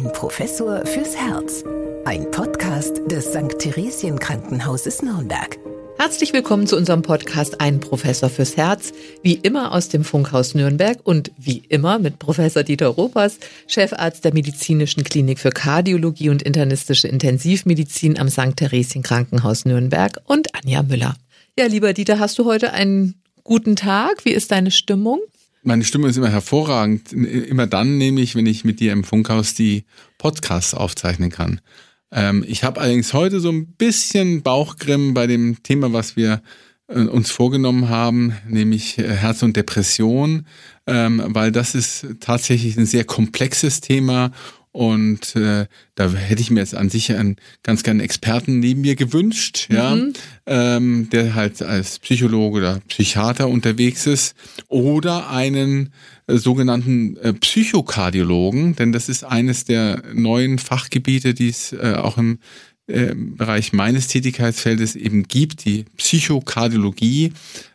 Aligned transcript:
Ein 0.00 0.12
Professor 0.12 0.86
fürs 0.86 1.14
Herz. 1.14 1.62
Ein 2.06 2.30
Podcast 2.30 3.02
des 3.10 3.26
St. 3.26 3.58
Theresien 3.58 4.18
Krankenhauses 4.18 5.02
Nürnberg. 5.02 5.58
Herzlich 5.98 6.32
willkommen 6.32 6.66
zu 6.66 6.78
unserem 6.78 7.02
Podcast 7.02 7.60
Ein 7.60 7.80
Professor 7.80 8.30
fürs 8.30 8.56
Herz. 8.56 8.92
Wie 9.22 9.34
immer 9.34 9.72
aus 9.72 9.90
dem 9.90 10.02
Funkhaus 10.02 10.54
Nürnberg 10.54 11.00
und 11.04 11.32
wie 11.36 11.58
immer 11.68 11.98
mit 11.98 12.18
Professor 12.18 12.62
Dieter 12.62 12.86
Ropers, 12.86 13.40
Chefarzt 13.66 14.24
der 14.24 14.32
Medizinischen 14.32 15.04
Klinik 15.04 15.38
für 15.38 15.50
Kardiologie 15.50 16.30
und 16.30 16.40
internistische 16.40 17.08
Intensivmedizin 17.08 18.18
am 18.18 18.30
St. 18.30 18.56
Theresien 18.56 19.02
Krankenhaus 19.02 19.66
Nürnberg 19.66 20.18
und 20.24 20.54
Anja 20.54 20.82
Müller. 20.82 21.14
Ja, 21.58 21.66
lieber 21.66 21.92
Dieter, 21.92 22.18
hast 22.18 22.38
du 22.38 22.46
heute 22.46 22.72
einen 22.72 23.20
guten 23.44 23.76
Tag? 23.76 24.24
Wie 24.24 24.32
ist 24.32 24.50
deine 24.50 24.70
Stimmung? 24.70 25.20
Meine 25.62 25.84
Stimme 25.84 26.08
ist 26.08 26.16
immer 26.16 26.30
hervorragend. 26.30 27.12
Immer 27.12 27.66
dann 27.66 27.98
nämlich, 27.98 28.34
wenn 28.34 28.46
ich 28.46 28.64
mit 28.64 28.80
dir 28.80 28.92
im 28.92 29.04
Funkhaus 29.04 29.54
die 29.54 29.84
Podcasts 30.18 30.74
aufzeichnen 30.74 31.30
kann. 31.30 31.60
Ähm, 32.12 32.44
ich 32.46 32.64
habe 32.64 32.80
allerdings 32.80 33.12
heute 33.12 33.40
so 33.40 33.50
ein 33.50 33.66
bisschen 33.74 34.42
Bauchgrimm 34.42 35.14
bei 35.14 35.26
dem 35.26 35.62
Thema, 35.62 35.92
was 35.92 36.16
wir 36.16 36.42
äh, 36.88 37.00
uns 37.00 37.30
vorgenommen 37.30 37.88
haben, 37.88 38.34
nämlich 38.48 38.98
äh, 38.98 39.08
Herz 39.08 39.42
und 39.42 39.56
Depression, 39.56 40.46
ähm, 40.86 41.22
weil 41.26 41.52
das 41.52 41.74
ist 41.74 42.06
tatsächlich 42.20 42.76
ein 42.76 42.86
sehr 42.86 43.04
komplexes 43.04 43.80
Thema 43.80 44.32
und 44.72 45.34
äh, 45.34 45.66
da 45.96 46.12
hätte 46.12 46.40
ich 46.40 46.50
mir 46.50 46.60
jetzt 46.60 46.76
an 46.76 46.90
sich 46.90 47.12
einen 47.12 47.36
ganz 47.64 47.82
gerne 47.82 48.04
Experten 48.04 48.60
neben 48.60 48.82
mir 48.82 48.94
gewünscht, 48.94 49.66
mhm. 49.68 49.76
ja, 49.76 49.98
ähm, 50.46 51.08
der 51.10 51.34
halt 51.34 51.60
als 51.60 51.98
Psychologe 51.98 52.58
oder 52.58 52.80
Psychiater 52.86 53.48
unterwegs 53.48 54.06
ist 54.06 54.36
oder 54.68 55.28
einen 55.30 55.92
äh, 56.28 56.36
sogenannten 56.36 57.16
äh, 57.16 57.32
Psychokardiologen, 57.32 58.76
denn 58.76 58.92
das 58.92 59.08
ist 59.08 59.24
eines 59.24 59.64
der 59.64 60.04
neuen 60.14 60.58
Fachgebiete, 60.58 61.34
die 61.34 61.48
es 61.48 61.72
äh, 61.72 61.94
auch 61.96 62.16
im 62.18 62.38
Bereich 63.36 63.72
meines 63.72 64.08
Tätigkeitsfeldes 64.08 64.96
eben 64.96 65.22
gibt, 65.22 65.64
die 65.64 65.84
Psychokardiologie. 65.96 67.32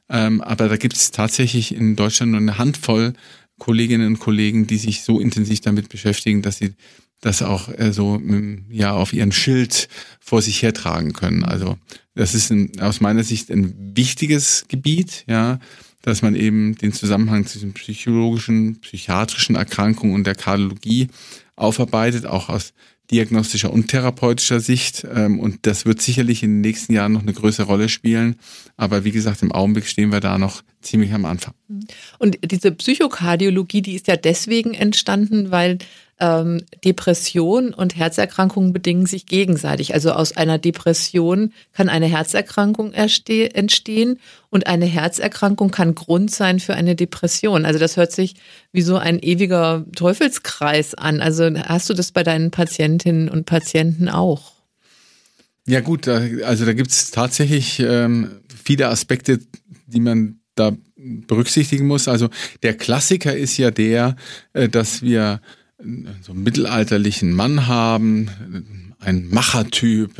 Ähm, 0.10 0.42
aber 0.42 0.68
da 0.68 0.76
gibt 0.76 0.98
es 0.98 1.12
tatsächlich 1.12 1.74
in 1.74 1.96
Deutschland 1.96 2.34
nur 2.34 2.42
eine 2.42 2.58
Handvoll 2.58 3.14
Kolleginnen 3.58 4.08
und 4.08 4.20
Kollegen, 4.20 4.68
die 4.68 4.78
sich 4.78 5.02
so 5.02 5.20
intensiv 5.20 5.62
damit 5.62 5.90
beschäftigen, 5.90 6.42
dass 6.42 6.58
sie 6.58 6.74
das 7.22 7.42
auch 7.42 7.70
äh, 7.70 7.92
so 7.92 8.22
ja 8.70 8.94
auf 8.94 9.14
ihren 9.14 9.32
Schild 9.32 9.88
vor 10.20 10.42
sich 10.42 10.62
hertragen 10.62 11.14
können. 11.14 11.44
Also 11.44 11.78
das 12.14 12.34
ist 12.34 12.52
ein, 12.52 12.80
aus 12.80 13.02
meiner 13.02 13.24
Sicht 13.24 13.50
ein 13.50 13.96
wichtiges 13.96 14.66
Gebiet, 14.68 15.24
ja, 15.28 15.60
dass 16.02 16.22
man 16.22 16.36
eben 16.36 16.76
den 16.76 16.94
Zusammenhang 16.94 17.46
zwischen 17.48 17.74
psychologischen, 17.74 18.80
psychiatrischen 18.82 19.56
Erkrankungen 19.56 20.14
und 20.14 20.28
der 20.28 20.36
Kardiologie 20.36 21.08
aufarbeitet, 21.56 22.26
auch 22.26 22.50
aus 22.50 22.74
diagnostischer 23.12 23.72
und 23.72 23.88
therapeutischer 23.88 24.60
Sicht. 24.60 25.06
Ähm, 25.14 25.40
und 25.40 25.66
das 25.66 25.86
wird 25.86 26.02
sicherlich 26.02 26.44
in 26.44 26.52
den 26.52 26.62
nächsten 26.62 26.94
Jahren 26.94 27.14
noch 27.14 27.22
eine 27.22 27.34
größere 27.34 27.68
Rolle 27.68 27.90
spielen. 27.90 28.38
Aber 28.78 29.04
wie 29.04 29.12
gesagt, 29.12 29.42
im 29.42 29.52
Augenblick 29.52 29.88
stehen 29.88 30.12
wir 30.12 30.20
da 30.20 30.38
noch 30.38 30.64
ziemlich 30.82 31.14
am 31.14 31.26
Anfang. 31.26 31.54
Und 32.20 32.38
diese 32.44 32.72
Psychokardiologie, 32.72 33.82
die 33.82 33.96
ist 33.96 34.08
ja 34.08 34.16
deswegen 34.16 34.74
entstanden, 34.74 35.52
weil 35.52 35.78
ähm, 36.20 36.62
Depression 36.84 37.74
und 37.74 37.96
Herzerkrankungen 37.98 38.72
bedingen 38.72 39.06
sich 39.06 39.26
gegenseitig. 39.26 39.94
Also 39.94 40.12
aus 40.12 40.38
einer 40.38 40.58
Depression 40.58 41.52
kann 41.74 41.90
eine 41.90 42.06
Herzerkrankung 42.06 42.94
entstehen 42.94 44.20
und 44.50 44.68
eine 44.68 44.86
Herzerkrankung 44.86 45.72
kann 45.72 45.94
Grund 45.94 46.32
sein 46.32 46.60
für 46.60 46.74
eine 46.74 46.96
Depression. 46.96 47.66
Also 47.66 47.80
das 47.80 47.98
hört 47.98 48.14
sich 48.14 48.36
wie 48.72 48.82
so 48.82 48.98
ein 48.98 49.20
ewiger 49.20 49.86
Teufelskreis 49.96 50.96
an. 50.96 51.20
Also 51.20 51.50
hast 51.54 51.90
du 51.90 51.94
das 51.94 52.12
bei 52.12 52.24
deinen 52.24 52.52
Patientinnen 52.52 53.28
und 53.28 53.46
Patienten 53.46 54.08
auch? 54.08 54.54
Ja 55.68 55.82
gut, 55.82 56.08
also 56.08 56.66
da 56.66 56.74
gibt 56.74 56.92
es 56.92 57.12
tatsächlich 57.12 57.80
ähm, 57.80 58.40
viele 58.64 58.88
Aspekte, 58.88 59.40
die 59.88 60.00
man 60.00 60.40
da 60.54 60.72
berücksichtigen 60.96 61.88
muss. 61.88 62.08
Also 62.08 62.30
der 62.64 62.76
Klassiker 62.76 63.36
ist 63.36 63.58
ja 63.58 63.72
der, 63.72 64.16
äh, 64.54 64.70
dass 64.70 65.02
wir 65.02 65.42
so 66.22 66.32
einen 66.32 66.44
mittelalterlichen 66.44 67.34
Mann 67.34 67.68
haben, 67.68 68.94
ein 69.00 69.28
Machertyp, 69.30 70.12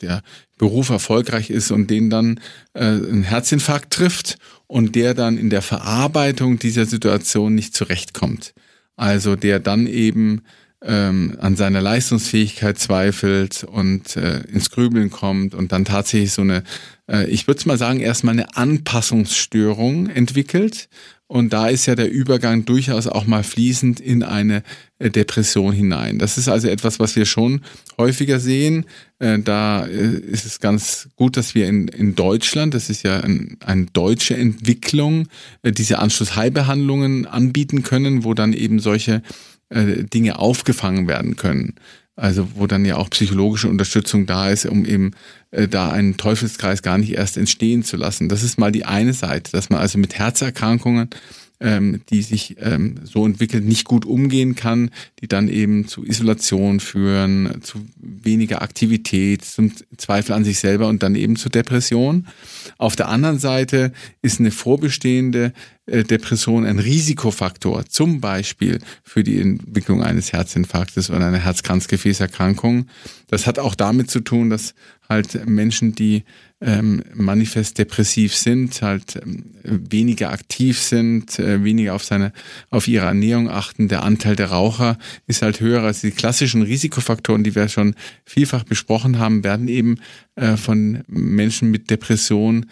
der 0.00 0.22
Beruf 0.58 0.90
erfolgreich 0.90 1.50
ist 1.50 1.70
und 1.70 1.90
den 1.90 2.10
dann 2.10 2.40
äh, 2.74 2.84
ein 2.84 3.22
Herzinfarkt 3.22 3.92
trifft 3.92 4.38
und 4.66 4.94
der 4.94 5.14
dann 5.14 5.38
in 5.38 5.50
der 5.50 5.62
Verarbeitung 5.62 6.58
dieser 6.58 6.86
Situation 6.86 7.54
nicht 7.54 7.74
zurechtkommt. 7.74 8.54
Also 8.96 9.36
der 9.36 9.60
dann 9.60 9.86
eben 9.86 10.42
ähm, 10.82 11.36
an 11.40 11.56
seiner 11.56 11.80
Leistungsfähigkeit 11.80 12.78
zweifelt 12.78 13.64
und 13.64 14.16
äh, 14.16 14.40
ins 14.42 14.70
Grübeln 14.70 15.10
kommt 15.10 15.54
und 15.54 15.72
dann 15.72 15.84
tatsächlich 15.84 16.32
so 16.32 16.42
eine, 16.42 16.62
äh, 17.10 17.28
ich 17.28 17.46
würde 17.46 17.66
mal 17.66 17.78
sagen, 17.78 18.00
erstmal 18.00 18.34
eine 18.34 18.56
Anpassungsstörung 18.56 20.08
entwickelt, 20.08 20.88
und 21.28 21.52
da 21.52 21.68
ist 21.68 21.86
ja 21.86 21.96
der 21.96 22.10
Übergang 22.10 22.66
durchaus 22.66 23.08
auch 23.08 23.26
mal 23.26 23.42
fließend 23.42 23.98
in 23.98 24.22
eine 24.22 24.62
äh, 25.00 25.10
Depression 25.10 25.72
hinein. 25.72 26.20
Das 26.20 26.38
ist 26.38 26.48
also 26.48 26.68
etwas, 26.68 27.00
was 27.00 27.16
wir 27.16 27.24
schon 27.24 27.62
häufiger 27.98 28.38
sehen. 28.38 28.84
Äh, 29.18 29.40
da 29.40 29.86
äh, 29.86 30.18
ist 30.20 30.46
es 30.46 30.60
ganz 30.60 31.08
gut, 31.16 31.36
dass 31.36 31.56
wir 31.56 31.66
in, 31.66 31.88
in 31.88 32.14
Deutschland, 32.14 32.74
das 32.74 32.90
ist 32.90 33.02
ja 33.02 33.20
ein, 33.20 33.56
eine 33.64 33.86
deutsche 33.86 34.36
Entwicklung, 34.36 35.26
diese 35.64 35.98
Anschlussheilbehandlungen 35.98 37.26
anbieten 37.26 37.82
können, 37.82 38.22
wo 38.22 38.34
dann 38.34 38.52
eben 38.52 38.78
solche 38.78 39.22
Dinge 39.68 40.38
aufgefangen 40.38 41.08
werden 41.08 41.34
können. 41.34 41.74
Also 42.16 42.48
wo 42.54 42.66
dann 42.66 42.86
ja 42.86 42.96
auch 42.96 43.10
psychologische 43.10 43.68
Unterstützung 43.68 44.24
da 44.24 44.48
ist, 44.48 44.64
um 44.64 44.86
eben 44.86 45.12
äh, 45.50 45.68
da 45.68 45.90
einen 45.90 46.16
Teufelskreis 46.16 46.82
gar 46.82 46.96
nicht 46.96 47.12
erst 47.12 47.36
entstehen 47.36 47.82
zu 47.82 47.98
lassen. 47.98 48.30
Das 48.30 48.42
ist 48.42 48.58
mal 48.58 48.72
die 48.72 48.86
eine 48.86 49.12
Seite, 49.12 49.52
dass 49.52 49.68
man 49.68 49.80
also 49.80 49.98
mit 49.98 50.18
Herzerkrankungen 50.18 51.10
ähm, 51.60 52.02
die 52.10 52.22
sich 52.22 52.56
ähm, 52.60 52.96
so 53.04 53.24
entwickelt, 53.24 53.64
nicht 53.64 53.84
gut 53.84 54.04
umgehen 54.04 54.54
kann, 54.54 54.90
die 55.20 55.28
dann 55.28 55.48
eben 55.48 55.88
zu 55.88 56.04
Isolation 56.04 56.80
führen, 56.80 57.62
zu 57.62 57.78
weniger 57.96 58.62
Aktivität, 58.62 59.44
zum 59.44 59.72
Zweifel 59.96 60.32
an 60.32 60.44
sich 60.44 60.58
selber 60.58 60.88
und 60.88 61.02
dann 61.02 61.14
eben 61.14 61.36
zu 61.36 61.48
Depression. 61.48 62.26
Auf 62.78 62.96
der 62.96 63.08
anderen 63.08 63.38
Seite 63.38 63.92
ist 64.22 64.40
eine 64.40 64.50
vorbestehende 64.50 65.52
äh, 65.86 66.02
Depression 66.02 66.66
ein 66.66 66.78
Risikofaktor, 66.78 67.86
zum 67.86 68.20
Beispiel 68.20 68.80
für 69.04 69.22
die 69.22 69.40
Entwicklung 69.40 70.02
eines 70.02 70.32
Herzinfarktes 70.32 71.10
oder 71.10 71.26
einer 71.26 71.38
Herzkranzgefäßerkrankung. 71.38 72.86
Das 73.28 73.46
hat 73.46 73.58
auch 73.58 73.74
damit 73.74 74.10
zu 74.10 74.20
tun, 74.20 74.50
dass 74.50 74.74
halt 75.08 75.46
Menschen, 75.46 75.94
die 75.94 76.24
ähm, 76.60 77.02
manifest 77.14 77.78
depressiv 77.78 78.34
sind, 78.34 78.80
halt 78.80 79.16
ähm, 79.16 79.52
weniger 79.62 80.30
aktiv 80.30 80.80
sind, 80.80 81.38
äh, 81.38 81.62
weniger 81.62 81.94
auf 81.94 82.04
seine, 82.04 82.32
auf 82.70 82.88
ihre 82.88 83.06
Ernährung 83.06 83.50
achten. 83.50 83.88
Der 83.88 84.02
Anteil 84.02 84.36
der 84.36 84.50
Raucher 84.50 84.96
ist 85.26 85.42
halt 85.42 85.60
höher 85.60 85.82
als 85.82 86.00
die 86.00 86.12
klassischen 86.12 86.62
Risikofaktoren, 86.62 87.44
die 87.44 87.54
wir 87.54 87.68
schon 87.68 87.94
vielfach 88.24 88.64
besprochen 88.64 89.18
haben, 89.18 89.44
werden 89.44 89.68
eben 89.68 89.96
äh, 90.36 90.56
von 90.56 91.02
Menschen 91.08 91.70
mit 91.70 91.90
Depression, 91.90 92.66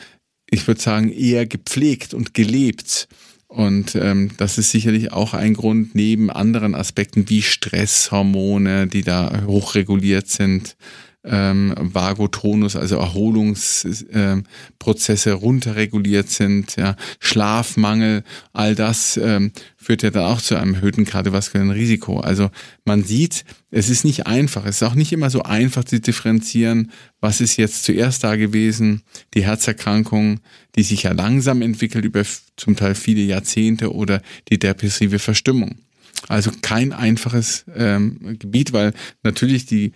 ich 0.49 0.67
würde 0.67 0.81
sagen, 0.81 1.12
eher 1.12 1.47
gepflegt 1.47 2.15
und 2.15 2.33
gelebt. 2.33 3.09
Und 3.49 3.94
ähm, 3.97 4.31
das 4.39 4.56
ist 4.56 4.71
sicherlich 4.71 5.12
auch 5.12 5.34
ein 5.34 5.55
Grund 5.55 5.94
neben 5.94 6.31
anderen 6.31 6.75
Aspekten 6.75 7.28
wie 7.28 7.43
Stresshormone, 7.43 8.87
die 8.87 9.03
da 9.03 9.43
hochreguliert 9.47 10.28
sind, 10.28 10.77
ähm, 11.25 11.75
Vagotonus, 11.79 12.77
also 12.77 12.97
Erholungsprozesse 12.97 15.31
ähm, 15.31 15.37
runterreguliert 15.37 16.29
sind, 16.29 16.77
ja, 16.77 16.97
Schlafmangel, 17.19 18.25
all 18.53 18.75
das 18.75 19.17
ähm, 19.17 19.53
führt 19.77 20.03
ja 20.03 20.11
dann 20.11 20.25
auch 20.25 20.43
zu 20.43 20.57
einem 20.57 20.75
erhöhten 20.75 21.05
kardiovaskulären 21.05 21.71
Risiko. 21.71 22.21
Also 22.21 22.51
man 22.85 23.05
sieht, 23.05 23.44
es 23.71 23.88
ist 23.88 24.05
nicht 24.05 24.26
einfach. 24.26 24.67
Es 24.67 24.76
ist 24.76 24.82
auch 24.82 24.94
nicht 24.94 25.12
immer 25.12 25.31
so 25.31 25.43
einfach 25.43 25.85
zu 25.85 26.00
differenzieren, 26.00 26.93
was 27.21 27.41
ist 27.41 27.56
jetzt 27.56 27.85
zuerst 27.85 28.23
da 28.23 28.37
gewesen, 28.37 29.03
die 29.35 29.44
Herzerkrankung, 29.44 30.41
die 30.76 30.82
sich 30.82 31.05
ja 31.05 31.12
langsam 31.12 31.62
entwickelt 31.62 32.05
über 32.05 32.23
zum 32.56 32.76
Teil 32.76 32.94
viele 32.94 33.23
Jahrzehnte 33.23 33.94
oder 33.94 34.21
die 34.50 34.59
depressive 34.59 35.19
Verstimmung. 35.19 35.76
Also 36.29 36.50
kein 36.62 36.93
einfaches 36.93 37.65
ähm, 37.75 38.38
Gebiet, 38.38 38.73
weil 38.73 38.94
natürlich 39.23 39.67
die 39.67 39.93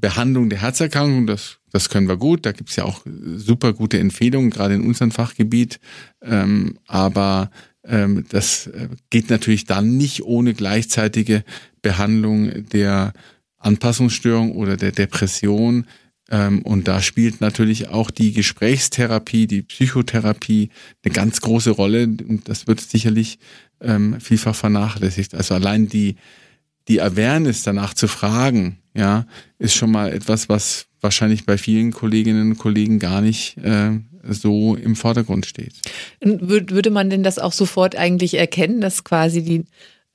Behandlung 0.00 0.48
der 0.48 0.62
Herzerkrankung, 0.62 1.26
das, 1.26 1.58
das 1.70 1.90
können 1.90 2.08
wir 2.08 2.16
gut. 2.16 2.46
Da 2.46 2.52
gibt's 2.52 2.76
ja 2.76 2.84
auch 2.84 3.02
super 3.36 3.72
gute 3.72 3.98
Empfehlungen, 3.98 4.50
gerade 4.50 4.74
in 4.74 4.86
unserem 4.86 5.10
Fachgebiet. 5.10 5.78
Ähm, 6.22 6.78
aber 6.86 7.50
ähm, 7.84 8.24
das 8.30 8.66
äh, 8.68 8.88
geht 9.10 9.30
natürlich 9.30 9.66
dann 9.66 9.96
nicht 9.96 10.22
ohne 10.22 10.54
gleichzeitige 10.54 11.44
Behandlung 11.82 12.68
der 12.70 13.12
Anpassungsstörung 13.58 14.52
oder 14.52 14.76
der 14.76 14.92
Depression. 14.92 15.86
Ähm, 16.30 16.62
und 16.62 16.88
da 16.88 17.02
spielt 17.02 17.42
natürlich 17.42 17.88
auch 17.88 18.10
die 18.10 18.32
Gesprächstherapie, 18.32 19.46
die 19.46 19.62
Psychotherapie 19.62 20.70
eine 21.04 21.12
ganz 21.12 21.42
große 21.42 21.70
Rolle. 21.70 22.04
Und 22.04 22.48
das 22.48 22.66
wird 22.66 22.80
sicherlich 22.80 23.38
ähm, 23.82 24.18
vielfach 24.20 24.54
vernachlässigt. 24.54 25.34
Also 25.34 25.54
allein 25.54 25.88
die 25.88 26.16
die 26.88 27.00
Awareness 27.00 27.62
danach 27.62 27.94
zu 27.94 28.08
fragen, 28.08 28.78
ja, 28.94 29.26
ist 29.58 29.74
schon 29.74 29.90
mal 29.90 30.12
etwas, 30.12 30.48
was 30.48 30.86
wahrscheinlich 31.00 31.46
bei 31.46 31.58
vielen 31.58 31.92
Kolleginnen 31.92 32.52
und 32.52 32.58
Kollegen 32.58 32.98
gar 32.98 33.20
nicht 33.20 33.58
äh, 33.58 33.90
so 34.28 34.74
im 34.74 34.96
Vordergrund 34.96 35.46
steht. 35.46 35.74
Würde 36.20 36.90
man 36.90 37.10
denn 37.10 37.22
das 37.22 37.38
auch 37.38 37.52
sofort 37.52 37.96
eigentlich 37.96 38.34
erkennen, 38.34 38.80
dass 38.80 39.04
quasi 39.04 39.42
die 39.42 39.64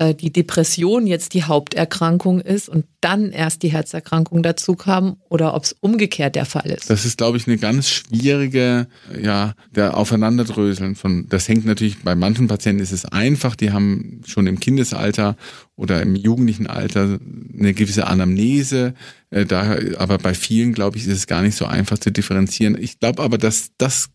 die 0.01 0.31
Depression 0.31 1.07
jetzt 1.07 1.33
die 1.33 1.43
Haupterkrankung 1.43 2.39
ist 2.39 2.69
und 2.69 2.85
dann 3.01 3.31
erst 3.31 3.63
die 3.63 3.69
Herzerkrankung 3.69 4.43
dazu 4.43 4.75
kam 4.75 5.17
oder 5.27 5.53
ob 5.53 5.63
es 5.63 5.75
umgekehrt 5.81 6.35
der 6.35 6.45
Fall 6.45 6.71
ist. 6.71 6.89
Das 6.89 7.03
ist, 7.03 7.17
glaube 7.17 7.37
ich, 7.37 7.47
eine 7.47 7.57
ganz 7.57 7.89
schwierige, 7.89 8.87
ja, 9.21 9.55
der 9.71 9.97
Aufeinanderdröseln 9.97 10.95
von, 10.95 11.27
das 11.27 11.49
hängt 11.49 11.65
natürlich, 11.65 12.01
bei 12.01 12.15
manchen 12.15 12.47
Patienten 12.47 12.81
ist 12.81 12.93
es 12.93 13.03
einfach, 13.03 13.57
die 13.57 13.71
haben 13.71 14.21
schon 14.25 14.47
im 14.47 14.61
Kindesalter 14.61 15.35
oder 15.75 16.01
im 16.01 16.15
jugendlichen 16.15 16.67
Alter 16.67 17.19
eine 17.57 17.73
gewisse 17.73 18.07
Anamnese, 18.07 18.93
äh, 19.31 19.45
da, 19.45 19.77
aber 19.97 20.17
bei 20.17 20.33
vielen, 20.33 20.73
glaube 20.73 20.97
ich, 20.97 21.07
ist 21.07 21.13
es 21.13 21.27
gar 21.27 21.41
nicht 21.41 21.55
so 21.55 21.65
einfach 21.65 21.97
zu 21.97 22.09
differenzieren. 22.09 22.77
Ich 22.79 22.99
glaube 22.99 23.21
aber, 23.21 23.37
dass 23.37 23.71
das 23.77 24.09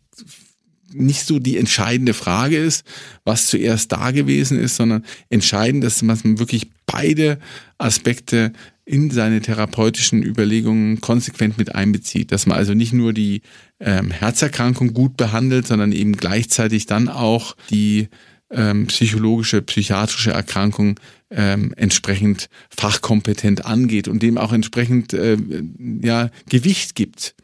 nicht 0.95 1.27
so 1.27 1.39
die 1.39 1.59
entscheidende 1.59 2.15
Frage 2.15 2.57
ist, 2.57 2.87
was 3.25 3.47
zuerst 3.47 3.93
da 3.93 4.11
gewesen 4.11 4.59
ist, 4.59 4.77
sondern 4.77 5.05
entscheidend, 5.29 5.85
dass 5.85 6.03
man 6.03 6.39
wirklich 6.39 6.71
beide 6.87 7.39
Aspekte 7.79 8.53
in 8.85 9.11
seine 9.11 9.41
therapeutischen 9.41 10.23
Überlegungen 10.23 11.01
konsequent 11.01 11.57
mit 11.59 11.75
einbezieht. 11.75 12.33
Dass 12.33 12.47
man 12.47 12.59
also 12.59 12.75
nicht 12.75 12.93
nur 12.93 13.13
die 13.13 13.43
ähm, 13.81 14.11
Herzerkrankung 14.11 14.93
gut 14.93 15.17
behandelt, 15.17 15.67
sondern 15.67 15.93
eben 15.93 16.13
gleichzeitig 16.13 16.87
dann 16.87 17.09
auch 17.09 17.57
die 17.71 18.09
ähm, 18.51 18.87
psychologische, 18.87 19.63
psychiatrische 19.63 20.33
Erkrankung 20.33 21.01
ähm, 21.31 21.73
entsprechend 21.77 22.49
fachkompetent 22.69 23.65
angeht 23.65 24.07
und 24.07 24.23
dem 24.23 24.39
auch 24.39 24.53
entsprechend 24.53 25.15
äh, 25.15 25.39
ja, 26.03 26.31
Gewicht 26.49 26.95
gibt. 26.95 27.35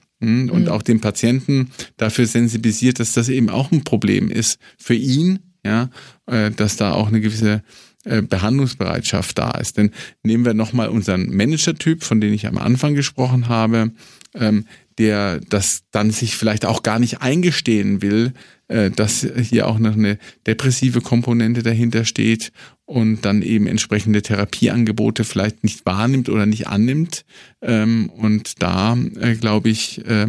Und 0.51 0.63
mhm. 0.63 0.69
auch 0.69 0.83
den 0.83 1.01
Patienten 1.01 1.71
dafür 1.97 2.27
sensibilisiert, 2.27 3.01
dass 3.01 3.15
das 3.15 3.29
eben 3.29 3.49
auch 3.49 3.71
ein 3.73 3.85
Problem 3.85 4.31
ist 4.31 4.59
für 4.79 4.95
ihn, 4.95 5.41
ja, 5.65 5.91
äh, 6.27 6.51
dass 6.51 6.77
da 6.77 6.93
auch 6.93 7.09
eine 7.09 7.21
gewisse 7.21 7.63
äh, 8.05 8.23
Behandlungsbereitschaft 8.23 9.37
da 9.39 9.51
ist. 9.53 9.77
Denn 9.77 9.91
nehmen 10.23 10.45
wir 10.45 10.55
nochmal 10.55 10.89
unseren 10.89 11.35
Manager-Typ, 11.35 12.03
von 12.03 12.21
dem 12.21 12.33
ich 12.33 12.47
am 12.47 12.59
Anfang 12.59 12.95
gesprochen 12.95 13.49
habe, 13.49 13.93
ähm, 14.35 14.67
der 14.99 15.41
das 15.49 15.83
dann 15.91 16.11
sich 16.11 16.37
vielleicht 16.37 16.65
auch 16.65 16.83
gar 16.83 16.99
nicht 16.99 17.21
eingestehen 17.21 18.03
will, 18.03 18.33
äh, 18.69 18.91
dass 18.91 19.27
hier 19.43 19.67
auch 19.67 19.79
noch 19.79 19.95
eine 19.95 20.19
depressive 20.47 21.01
Komponente 21.01 21.63
dahinter 21.63 22.05
steht 22.05 22.53
und 22.91 23.23
dann 23.23 23.43
eben 23.43 23.69
entsprechende 23.69 24.21
Therapieangebote 24.21 25.23
vielleicht 25.23 25.63
nicht 25.63 25.87
wahrnimmt 25.87 26.29
oder 26.29 26.45
nicht 26.45 26.67
annimmt. 26.67 27.25
Ähm, 27.63 28.11
und 28.11 28.61
da, 28.63 28.99
äh, 29.21 29.37
glaube 29.37 29.69
ich, 29.69 30.05
äh, 30.07 30.27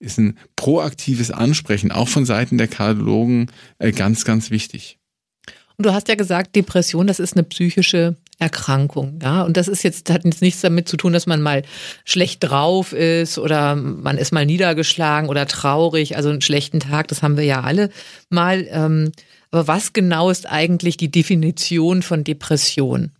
ist 0.00 0.18
ein 0.18 0.36
proaktives 0.56 1.30
Ansprechen, 1.30 1.92
auch 1.92 2.08
von 2.08 2.26
Seiten 2.26 2.58
der 2.58 2.66
Kardiologen, 2.66 3.50
ganz, 3.94 4.24
ganz 4.24 4.50
wichtig. 4.50 4.98
Und 5.76 5.86
du 5.86 5.92
hast 5.92 6.08
ja 6.08 6.14
gesagt, 6.14 6.56
Depression, 6.56 7.06
das 7.06 7.20
ist 7.20 7.36
eine 7.36 7.42
psychische 7.44 8.16
Erkrankung. 8.38 9.18
Ja, 9.22 9.42
und 9.42 9.58
das 9.58 9.68
ist 9.68 9.82
jetzt, 9.82 10.10
hat 10.10 10.24
jetzt 10.24 10.40
nichts 10.40 10.62
damit 10.62 10.88
zu 10.88 10.96
tun, 10.96 11.12
dass 11.12 11.26
man 11.26 11.42
mal 11.42 11.62
schlecht 12.06 12.42
drauf 12.42 12.94
ist 12.94 13.38
oder 13.38 13.76
man 13.76 14.16
ist 14.16 14.32
mal 14.32 14.46
niedergeschlagen 14.46 15.28
oder 15.28 15.46
traurig, 15.46 16.16
also 16.16 16.30
einen 16.30 16.40
schlechten 16.40 16.80
Tag, 16.80 17.08
das 17.08 17.22
haben 17.22 17.36
wir 17.36 17.44
ja 17.44 17.60
alle 17.60 17.90
mal. 18.30 18.66
Ähm, 18.70 19.12
aber 19.50 19.66
was 19.66 19.92
genau 19.92 20.30
ist 20.30 20.48
eigentlich 20.48 20.96
die 20.96 21.10
Definition 21.10 22.02
von 22.02 22.24
Depression? 22.24 23.10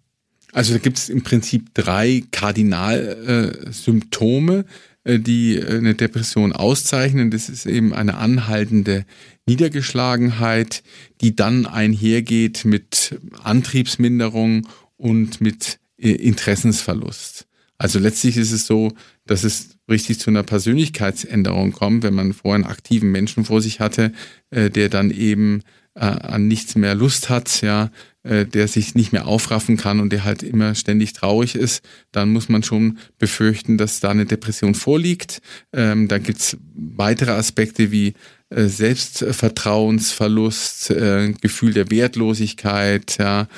Also 0.52 0.72
da 0.72 0.78
gibt 0.78 0.98
es 0.98 1.08
im 1.08 1.22
Prinzip 1.22 1.72
drei 1.74 2.24
Kardinalsymptome, 2.30 4.64
äh, 5.04 5.18
die 5.18 5.56
äh, 5.56 5.78
eine 5.78 5.94
Depression 5.94 6.52
auszeichnen. 6.52 7.30
Das 7.30 7.48
ist 7.48 7.66
eben 7.66 7.94
eine 7.94 8.16
anhaltende 8.16 9.04
Niedergeschlagenheit, 9.46 10.82
die 11.20 11.36
dann 11.36 11.66
einhergeht 11.66 12.64
mit 12.64 13.18
Antriebsminderung 13.42 14.66
und 14.96 15.40
mit 15.40 15.78
äh, 15.98 16.10
Interessensverlust. 16.10 17.46
Also 17.78 17.98
letztlich 17.98 18.36
ist 18.36 18.52
es 18.52 18.66
so, 18.66 18.92
dass 19.24 19.42
es 19.42 19.78
richtig 19.88 20.20
zu 20.20 20.30
einer 20.30 20.42
Persönlichkeitsänderung 20.42 21.72
kommt, 21.72 22.02
wenn 22.02 22.14
man 22.14 22.34
vorher 22.34 22.56
einen 22.56 22.70
aktiven 22.70 23.10
Menschen 23.10 23.46
vor 23.46 23.62
sich 23.62 23.80
hatte, 23.80 24.12
äh, 24.50 24.68
der 24.68 24.90
dann 24.90 25.10
eben 25.10 25.62
äh, 25.94 26.00
an 26.00 26.48
nichts 26.48 26.74
mehr 26.76 26.94
Lust 26.94 27.28
hat, 27.28 27.60
ja, 27.62 27.90
der 28.22 28.68
sich 28.68 28.94
nicht 28.94 29.14
mehr 29.14 29.26
aufraffen 29.26 29.78
kann 29.78 29.98
und 29.98 30.12
der 30.12 30.24
halt 30.24 30.42
immer 30.42 30.74
ständig 30.74 31.14
traurig 31.14 31.54
ist, 31.54 31.82
dann 32.12 32.28
muss 32.28 32.50
man 32.50 32.62
schon 32.62 32.98
befürchten, 33.18 33.78
dass 33.78 34.00
da 34.00 34.10
eine 34.10 34.26
Depression 34.26 34.74
vorliegt. 34.74 35.40
Ähm, 35.72 36.06
da 36.06 36.18
gibt's 36.18 36.58
weitere 36.74 37.30
Aspekte 37.30 37.92
wie 37.92 38.12
Selbstvertrauensverlust, 38.50 40.92
Gefühl 41.40 41.72
der 41.72 41.90
Wertlosigkeit, 41.90 43.16
ja, 43.18 43.48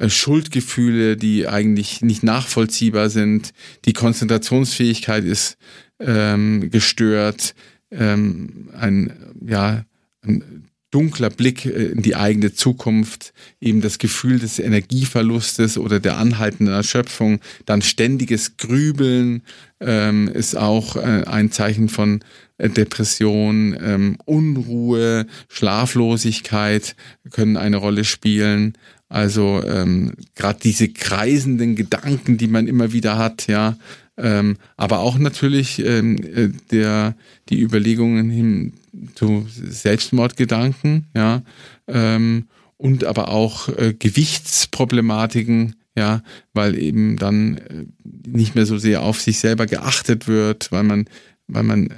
äh, 0.00 0.08
Schuldgefühle, 0.08 1.16
die 1.16 1.46
eigentlich 1.46 2.02
nicht 2.02 2.22
nachvollziehbar 2.22 3.10
sind. 3.10 3.52
Die 3.84 3.92
Konzentrationsfähigkeit 3.92 5.24
ist 5.24 5.56
ähm, 5.98 6.70
gestört. 6.70 7.54
Ähm, 7.90 8.70
ein, 8.76 9.12
ja, 9.44 9.84
ein 10.22 10.69
dunkler 10.90 11.30
Blick 11.30 11.66
äh, 11.66 11.86
in 11.86 12.02
die 12.02 12.16
eigene 12.16 12.52
Zukunft, 12.52 13.32
eben 13.60 13.80
das 13.80 13.98
Gefühl 13.98 14.38
des 14.38 14.58
Energieverlustes 14.58 15.78
oder 15.78 16.00
der 16.00 16.18
anhaltenden 16.18 16.74
Erschöpfung, 16.74 17.40
dann 17.66 17.82
ständiges 17.82 18.56
Grübeln 18.56 19.42
ähm, 19.80 20.28
ist 20.28 20.56
auch 20.56 20.96
äh, 20.96 21.24
ein 21.26 21.50
Zeichen 21.52 21.88
von 21.88 22.20
äh, 22.58 22.68
Depression, 22.68 23.76
ähm, 23.80 24.16
Unruhe, 24.24 25.26
Schlaflosigkeit 25.48 26.96
können 27.30 27.56
eine 27.56 27.76
Rolle 27.76 28.04
spielen. 28.04 28.74
Also 29.08 29.62
ähm, 29.66 30.12
gerade 30.36 30.60
diese 30.62 30.88
kreisenden 30.88 31.74
Gedanken, 31.74 32.38
die 32.38 32.46
man 32.46 32.68
immer 32.68 32.92
wieder 32.92 33.18
hat, 33.18 33.48
ja, 33.48 33.76
ähm, 34.16 34.56
aber 34.76 35.00
auch 35.00 35.18
natürlich 35.18 35.84
ähm, 35.84 36.16
äh, 36.18 36.50
der 36.70 37.16
die 37.48 37.60
Überlegungen 37.60 38.30
hin 38.30 38.74
zu 39.14 39.46
Selbstmordgedanken, 39.48 41.06
ja, 41.14 41.42
ähm, 41.86 42.48
und 42.76 43.04
aber 43.04 43.28
auch 43.28 43.68
äh, 43.68 43.94
Gewichtsproblematiken, 43.98 45.76
ja, 45.96 46.22
weil 46.54 46.78
eben 46.78 47.16
dann 47.16 47.58
äh, 47.58 47.86
nicht 48.26 48.54
mehr 48.54 48.66
so 48.66 48.78
sehr 48.78 49.02
auf 49.02 49.20
sich 49.20 49.38
selber 49.38 49.66
geachtet 49.66 50.28
wird, 50.28 50.72
weil 50.72 50.84
man, 50.84 51.06
weil 51.46 51.62
man 51.62 51.92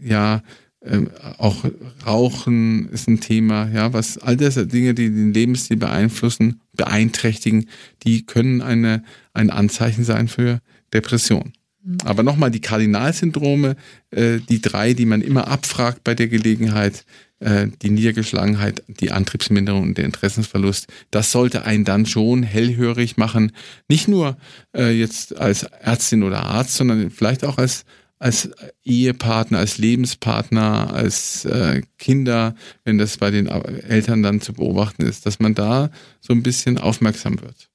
ja 0.00 0.42
ähm, 0.82 1.10
auch 1.38 1.64
Rauchen 2.06 2.88
ist 2.90 3.08
ein 3.08 3.20
Thema, 3.20 3.68
ja, 3.70 3.92
was 3.92 4.18
all 4.18 4.36
das 4.36 4.54
Dinge, 4.54 4.94
die 4.94 5.10
den 5.10 5.34
Lebensstil 5.34 5.76
beeinflussen, 5.76 6.60
beeinträchtigen, 6.76 7.68
die 8.04 8.24
können 8.24 8.62
eine, 8.62 9.02
ein 9.32 9.50
Anzeichen 9.50 10.04
sein 10.04 10.28
für 10.28 10.60
Depression. 10.94 11.52
Mhm. 11.88 11.98
Aber 12.04 12.22
nochmal 12.22 12.50
die 12.50 12.60
Kardinalsyndrome, 12.60 13.76
äh, 14.10 14.38
die 14.46 14.60
drei, 14.60 14.92
die 14.92 15.06
man 15.06 15.22
immer 15.22 15.48
abfragt 15.48 16.04
bei 16.04 16.14
der 16.14 16.28
Gelegenheit, 16.28 17.06
äh, 17.40 17.68
die 17.80 17.90
Niedergeschlagenheit, 17.90 18.82
die 18.88 19.10
Antriebsminderung 19.10 19.82
und 19.82 19.98
der 19.98 20.04
Interessensverlust, 20.04 20.88
das 21.10 21.32
sollte 21.32 21.64
einen 21.64 21.84
dann 21.84 22.04
schon 22.04 22.42
hellhörig 22.42 23.16
machen. 23.16 23.52
Nicht 23.88 24.06
nur 24.06 24.36
äh, 24.76 24.90
jetzt 24.90 25.38
als 25.38 25.62
Ärztin 25.62 26.22
oder 26.22 26.44
Arzt, 26.44 26.74
sondern 26.74 27.10
vielleicht 27.10 27.44
auch 27.44 27.56
als 27.56 27.84
als 28.20 28.50
Ehepartner, 28.82 29.58
als 29.58 29.78
Lebenspartner, 29.78 30.92
als 30.92 31.44
äh, 31.44 31.82
Kinder, 31.98 32.56
wenn 32.82 32.98
das 32.98 33.16
bei 33.16 33.30
den 33.30 33.46
Eltern 33.46 34.24
dann 34.24 34.40
zu 34.40 34.54
beobachten 34.54 35.02
ist, 35.02 35.24
dass 35.24 35.38
man 35.38 35.54
da 35.54 35.90
so 36.20 36.32
ein 36.32 36.42
bisschen 36.42 36.78
aufmerksam 36.78 37.40
wird. 37.40 37.67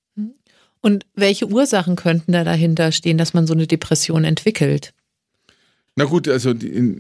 Und 0.84 1.06
welche 1.16 1.48
Ursachen 1.48 1.96
könnten 1.96 2.34
da 2.34 2.44
dahinter 2.44 2.92
stehen, 2.92 3.18
dass 3.18 3.34
man 3.34 3.48
so 3.48 3.54
eine 3.54 3.68
Depression 3.68 4.26
entwickelt? 4.26 4.94
Na 5.96 6.04
gut, 6.04 6.28
also 6.28 6.54
die, 6.54 7.00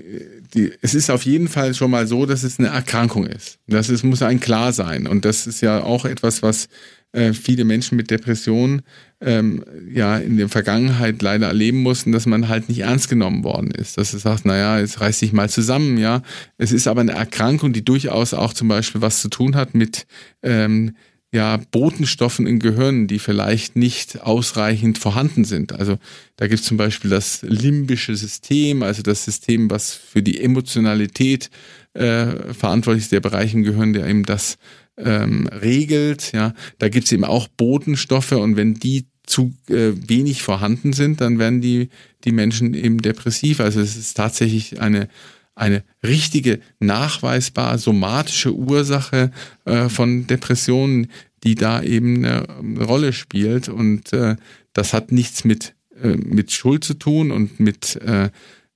die, 0.53 0.71
es 0.81 0.93
ist 0.93 1.09
auf 1.09 1.25
jeden 1.25 1.49
Fall 1.49 1.73
schon 1.73 1.91
mal 1.91 2.07
so, 2.07 2.25
dass 2.25 2.43
es 2.43 2.59
eine 2.59 2.69
Erkrankung 2.69 3.25
ist. 3.27 3.59
Das 3.67 3.89
ist, 3.89 4.03
muss 4.03 4.21
ein 4.21 4.39
klar 4.39 4.71
sein. 4.71 5.05
Und 5.05 5.25
das 5.25 5.47
ist 5.47 5.59
ja 5.61 5.83
auch 5.83 6.05
etwas, 6.05 6.41
was 6.41 6.69
äh, 7.11 7.33
viele 7.33 7.65
Menschen 7.65 7.97
mit 7.97 8.09
Depressionen 8.09 8.83
ähm, 9.19 9.65
ja 9.91 10.17
in 10.17 10.37
der 10.37 10.47
Vergangenheit 10.47 11.21
leider 11.21 11.47
erleben 11.47 11.81
mussten, 11.81 12.13
dass 12.13 12.25
man 12.25 12.47
halt 12.47 12.69
nicht 12.69 12.79
ernst 12.79 13.09
genommen 13.09 13.43
worden 13.43 13.71
ist. 13.71 13.97
Dass 13.97 14.13
es 14.13 14.21
sagt, 14.21 14.45
naja, 14.45 14.79
jetzt 14.79 15.01
reiß 15.01 15.19
dich 15.19 15.33
mal 15.33 15.49
zusammen, 15.49 15.97
ja. 15.97 16.21
Es 16.57 16.71
ist 16.71 16.87
aber 16.87 17.01
eine 17.01 17.13
Erkrankung, 17.13 17.73
die 17.73 17.83
durchaus 17.83 18.33
auch 18.33 18.53
zum 18.53 18.69
Beispiel 18.69 19.01
was 19.01 19.19
zu 19.19 19.27
tun 19.27 19.57
hat 19.57 19.75
mit 19.75 20.05
ähm, 20.41 20.95
ja, 21.33 21.57
Botenstoffen 21.71 22.45
im 22.45 22.59
Gehirn, 22.59 23.07
die 23.07 23.17
vielleicht 23.17 23.75
nicht 23.75 24.21
ausreichend 24.21 24.99
vorhanden 24.99 25.45
sind. 25.45 25.73
Also 25.73 25.97
da 26.35 26.45
gibt 26.45 26.59
es 26.59 26.65
zum 26.67 26.77
Beispiel 26.77 27.09
das 27.09 27.41
limbische 27.41 28.15
System, 28.15 28.83
also 28.83 29.01
das 29.01 29.25
System, 29.25 29.71
was 29.71 29.93
für 29.95 30.21
die 30.21 30.39
Emotionalität 30.39 31.49
äh, 31.95 32.53
verantwortlich 32.53 33.05
ist, 33.05 33.11
der 33.11 33.19
Bereich 33.19 33.55
im 33.55 33.63
Gehirn, 33.63 33.93
der 33.93 34.05
eben 34.05 34.23
das 34.23 34.59
ähm, 34.95 35.47
regelt. 35.47 36.33
Ja, 36.33 36.53
da 36.77 36.87
gibt 36.87 37.07
es 37.07 37.11
eben 37.11 37.25
auch 37.25 37.47
Botenstoffe 37.47 38.33
und 38.33 38.55
wenn 38.55 38.75
die 38.75 39.07
zu 39.25 39.55
äh, 39.69 39.93
wenig 39.95 40.43
vorhanden 40.43 40.93
sind, 40.93 41.19
dann 41.19 41.39
werden 41.39 41.61
die, 41.61 41.89
die 42.25 42.31
Menschen 42.31 42.75
eben 42.75 43.01
depressiv. 43.01 43.59
Also 43.59 43.81
es 43.81 43.95
ist 43.95 44.15
tatsächlich 44.15 44.81
eine, 44.81 45.09
eine 45.55 45.83
richtige, 46.03 46.59
nachweisbar 46.79 47.77
somatische 47.77 48.53
Ursache 48.53 49.31
äh, 49.65 49.89
von 49.89 50.27
Depressionen, 50.27 51.07
die 51.43 51.55
da 51.55 51.81
eben 51.81 52.25
eine, 52.25 52.49
eine 52.49 52.83
Rolle 52.83 53.13
spielt. 53.13 53.69
Und 53.69 54.13
äh, 54.13 54.35
das 54.73 54.93
hat 54.93 55.11
nichts 55.11 55.43
mit, 55.43 55.75
äh, 56.01 56.15
mit 56.15 56.51
Schuld 56.51 56.83
zu 56.83 56.95
tun 56.95 57.31
und 57.31 57.59
mit 57.59 57.95
äh, 57.97 58.29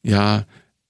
ja, 0.04 0.46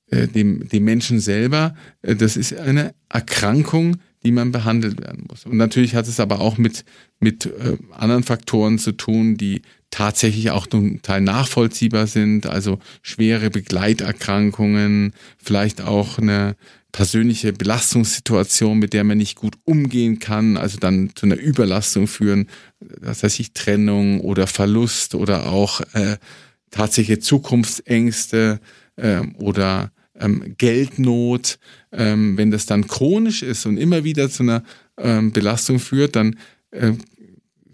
äh, 0.10 0.28
dem, 0.28 0.68
dem 0.70 0.84
Menschen 0.84 1.20
selber. 1.20 1.76
Äh, 2.02 2.16
das 2.16 2.38
ist 2.38 2.54
eine 2.56 2.94
Erkrankung, 3.10 3.98
die 4.24 4.32
man 4.32 4.52
behandelt 4.52 5.00
werden 5.00 5.26
muss. 5.30 5.46
Und 5.46 5.58
natürlich 5.58 5.96
hat 5.96 6.08
es 6.08 6.20
aber 6.20 6.42
auch 6.42 6.58
mit, 6.58 6.84
mit 7.20 7.50
anderen 7.92 8.24
Faktoren 8.24 8.80
zu 8.80 8.92
tun, 8.92 9.38
die 9.38 9.62
tatsächlich 9.90 10.52
auch 10.52 10.68
zum 10.68 11.02
Teil 11.02 11.22
nachvollziehbar 11.22 12.08
sind, 12.08 12.46
also 12.46 12.80
schwere 13.02 13.50
Begleiterkrankungen, 13.50 15.14
vielleicht 15.38 15.82
auch 15.82 16.18
eine 16.18 16.56
persönliche 16.92 17.54
Belastungssituation, 17.54 18.80
mit 18.80 18.94
der 18.94 19.04
man 19.04 19.18
nicht 19.18 19.36
gut 19.36 19.56
umgehen 19.66 20.20
kann, 20.20 20.58
also 20.58 20.78
dann 20.78 21.12
zu 21.16 21.26
einer 21.26 21.38
Überlastung 21.38 22.08
führen, 22.08 22.48
das 22.80 23.24
heißt 23.24 23.40
ich 23.40 23.54
Trennung 23.54 24.22
oder 24.22 24.48
Verlust 24.48 25.16
oder 25.16 25.48
auch 25.48 25.82
äh, 25.94 26.18
tatsächliche 26.72 27.20
Zukunftsängste 27.20 28.60
äh, 28.96 29.22
oder 29.38 29.92
ähm, 30.20 30.56
Geldnot, 30.58 31.60
ähm, 31.92 32.38
wenn 32.38 32.52
das 32.52 32.66
dann 32.66 32.88
chronisch 32.88 33.44
ist 33.44 33.66
und 33.66 33.78
immer 33.78 34.04
wieder 34.04 34.30
zu 34.30 34.44
einer 34.44 34.64
ähm, 34.98 35.32
Belastung 35.32 35.80
führt, 35.80 36.16
dann 36.16 36.38
äh, 36.72 36.94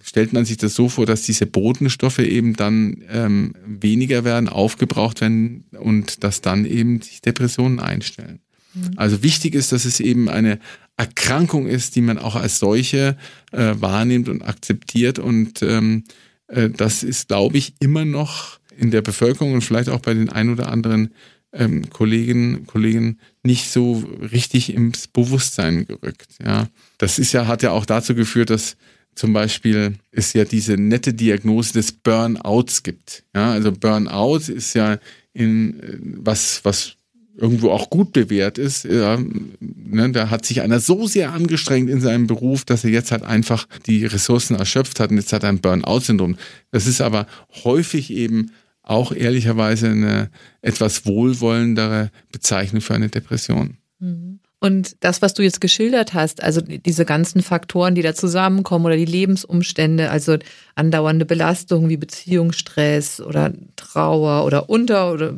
stellt 0.03 0.33
man 0.33 0.45
sich 0.45 0.57
das 0.57 0.75
so 0.75 0.89
vor, 0.89 1.05
dass 1.05 1.23
diese 1.23 1.45
Botenstoffe 1.45 2.19
eben 2.19 2.55
dann 2.55 3.03
ähm, 3.09 3.53
weniger 3.65 4.23
werden, 4.23 4.49
aufgebraucht 4.49 5.21
werden 5.21 5.63
und 5.71 6.23
dass 6.23 6.41
dann 6.41 6.65
eben 6.65 7.01
sich 7.01 7.21
Depressionen 7.21 7.79
einstellen. 7.79 8.39
Mhm. 8.73 8.91
Also 8.97 9.23
wichtig 9.23 9.55
ist, 9.55 9.71
dass 9.71 9.85
es 9.85 9.99
eben 9.99 10.29
eine 10.29 10.59
Erkrankung 10.97 11.67
ist, 11.67 11.95
die 11.95 12.01
man 12.01 12.17
auch 12.17 12.35
als 12.35 12.59
solche 12.59 13.17
äh, 13.51 13.73
wahrnimmt 13.79 14.29
und 14.29 14.41
akzeptiert. 14.43 15.19
Und 15.19 15.63
ähm, 15.63 16.03
äh, 16.47 16.69
das 16.69 17.03
ist, 17.03 17.29
glaube 17.29 17.57
ich, 17.57 17.73
immer 17.79 18.05
noch 18.05 18.59
in 18.77 18.91
der 18.91 19.01
Bevölkerung 19.01 19.53
und 19.53 19.61
vielleicht 19.61 19.89
auch 19.89 20.01
bei 20.01 20.13
den 20.13 20.29
ein 20.29 20.49
oder 20.49 20.69
anderen 20.69 21.13
ähm, 21.53 21.89
Kolleginnen 21.89 22.65
Kollegen 22.65 23.19
nicht 23.43 23.69
so 23.69 24.03
richtig 24.31 24.73
ins 24.73 25.07
Bewusstsein 25.07 25.85
gerückt. 25.85 26.27
Ja, 26.43 26.67
das 26.97 27.19
ist 27.19 27.31
ja 27.31 27.47
hat 27.47 27.63
ja 27.63 27.71
auch 27.71 27.85
dazu 27.85 28.15
geführt, 28.15 28.49
dass 28.49 28.75
zum 29.15 29.33
Beispiel 29.33 29.95
es 30.11 30.33
ja 30.33 30.45
diese 30.45 30.73
nette 30.77 31.13
Diagnose 31.13 31.73
des 31.73 31.91
Burnouts 31.91 32.83
gibt. 32.83 33.23
Ja, 33.35 33.51
also 33.51 33.71
Burnout 33.71 34.51
ist 34.51 34.73
ja 34.73 34.97
in 35.33 35.79
äh, 35.79 35.97
was 36.01 36.63
was 36.63 36.95
irgendwo 37.35 37.71
auch 37.71 37.89
gut 37.89 38.13
bewährt 38.13 38.57
ist. 38.57 38.85
Ja, 38.85 39.17
ne, 39.59 40.11
da 40.11 40.29
hat 40.29 40.45
sich 40.45 40.61
einer 40.61 40.79
so 40.79 41.07
sehr 41.07 41.33
angestrengt 41.33 41.89
in 41.89 41.99
seinem 41.99 42.27
Beruf, 42.27 42.63
dass 42.63 42.83
er 42.83 42.91
jetzt 42.91 43.11
halt 43.11 43.23
einfach 43.23 43.67
die 43.87 44.05
Ressourcen 44.05 44.55
erschöpft 44.55 44.99
hat 44.99 45.09
und 45.09 45.17
jetzt 45.17 45.33
hat 45.33 45.43
er 45.43 45.49
ein 45.49 45.59
Burnout-Syndrom. 45.59 46.35
Das 46.71 46.85
ist 46.85 47.01
aber 47.01 47.25
häufig 47.63 48.11
eben 48.11 48.51
auch 48.83 49.13
ehrlicherweise 49.13 49.89
eine 49.89 50.29
etwas 50.61 51.05
wohlwollendere 51.05 52.11
Bezeichnung 52.31 52.81
für 52.81 52.93
eine 52.93 53.09
Depression. 53.09 53.77
Mhm. 53.99 54.39
Und 54.63 54.95
das, 55.01 55.21
was 55.21 55.33
du 55.33 55.43
jetzt 55.43 55.59
geschildert 55.59 56.13
hast, 56.13 56.41
also 56.41 56.61
diese 56.61 57.03
ganzen 57.03 57.41
Faktoren, 57.41 57.95
die 57.95 58.01
da 58.01 58.15
zusammenkommen 58.15 58.85
oder 58.85 58.95
die 58.95 59.03
Lebensumstände, 59.03 60.09
also 60.09 60.37
andauernde 60.75 61.25
Belastungen 61.25 61.89
wie 61.89 61.97
Beziehungsstress 61.97 63.19
oder 63.19 63.51
Trauer 63.75 64.45
oder 64.45 64.69
Unter- 64.69 65.11
oder 65.11 65.33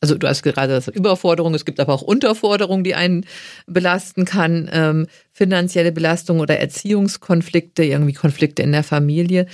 also 0.00 0.14
du 0.16 0.26
hast 0.26 0.42
gerade 0.42 0.72
das 0.72 0.88
Überforderung, 0.88 1.52
es 1.52 1.66
gibt 1.66 1.80
aber 1.80 1.92
auch 1.92 2.00
Unterforderung, 2.00 2.82
die 2.82 2.94
einen 2.94 3.26
belasten 3.66 4.24
kann, 4.24 4.70
ähm, 4.72 5.06
finanzielle 5.32 5.92
Belastung 5.92 6.40
oder 6.40 6.58
Erziehungskonflikte, 6.58 7.84
irgendwie 7.84 8.14
Konflikte 8.14 8.62
in 8.62 8.72
der 8.72 8.84
Familie. 8.84 9.48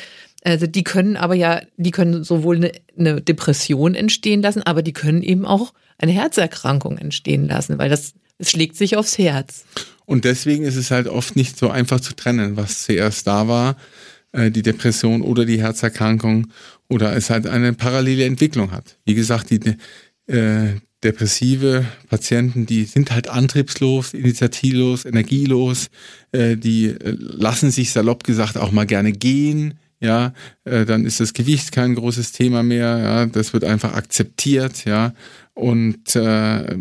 Also 0.44 0.68
die 0.68 0.84
können 0.84 1.16
aber 1.16 1.34
ja, 1.34 1.62
die 1.76 1.90
können 1.90 2.22
sowohl 2.22 2.56
eine, 2.58 2.72
eine 2.96 3.20
Depression 3.20 3.96
entstehen 3.96 4.42
lassen, 4.42 4.62
aber 4.62 4.82
die 4.82 4.92
können 4.92 5.22
eben 5.22 5.44
auch 5.44 5.72
eine 5.98 6.12
Herzerkrankung 6.12 6.98
entstehen 6.98 7.48
lassen, 7.48 7.78
weil 7.78 7.90
das 7.90 8.14
es 8.38 8.50
schlägt 8.50 8.76
sich 8.76 8.96
aufs 8.96 9.18
Herz. 9.18 9.64
Und 10.06 10.24
deswegen 10.24 10.64
ist 10.64 10.76
es 10.76 10.90
halt 10.90 11.06
oft 11.06 11.36
nicht 11.36 11.58
so 11.58 11.70
einfach 11.70 12.00
zu 12.00 12.14
trennen, 12.14 12.56
was 12.56 12.84
zuerst 12.84 13.26
da 13.26 13.46
war, 13.46 13.76
äh, 14.32 14.50
die 14.50 14.62
Depression 14.62 15.22
oder 15.22 15.44
die 15.44 15.60
Herzerkrankung, 15.60 16.48
oder 16.88 17.14
es 17.14 17.28
halt 17.28 17.46
eine 17.46 17.74
parallele 17.74 18.24
Entwicklung 18.24 18.72
hat. 18.72 18.96
Wie 19.04 19.14
gesagt, 19.14 19.50
die 19.50 19.76
äh, 20.32 20.80
depressive 21.04 21.86
Patienten, 22.08 22.66
die 22.66 22.84
sind 22.84 23.10
halt 23.10 23.28
antriebslos, 23.28 24.14
initiativlos, 24.14 25.04
energielos, 25.04 25.88
äh, 26.32 26.56
die 26.56 26.86
äh, 26.86 27.16
lassen 27.18 27.70
sich 27.70 27.90
salopp 27.90 28.24
gesagt 28.24 28.56
auch 28.56 28.72
mal 28.72 28.86
gerne 28.86 29.12
gehen, 29.12 29.74
ja, 30.00 30.32
äh, 30.64 30.84
dann 30.84 31.04
ist 31.04 31.20
das 31.20 31.34
Gewicht 31.34 31.72
kein 31.72 31.94
großes 31.94 32.32
Thema 32.32 32.62
mehr, 32.62 32.98
ja, 32.98 33.26
das 33.26 33.52
wird 33.52 33.64
einfach 33.64 33.94
akzeptiert, 33.94 34.84
ja, 34.84 35.12
und 35.58 36.14
äh, 36.14 36.76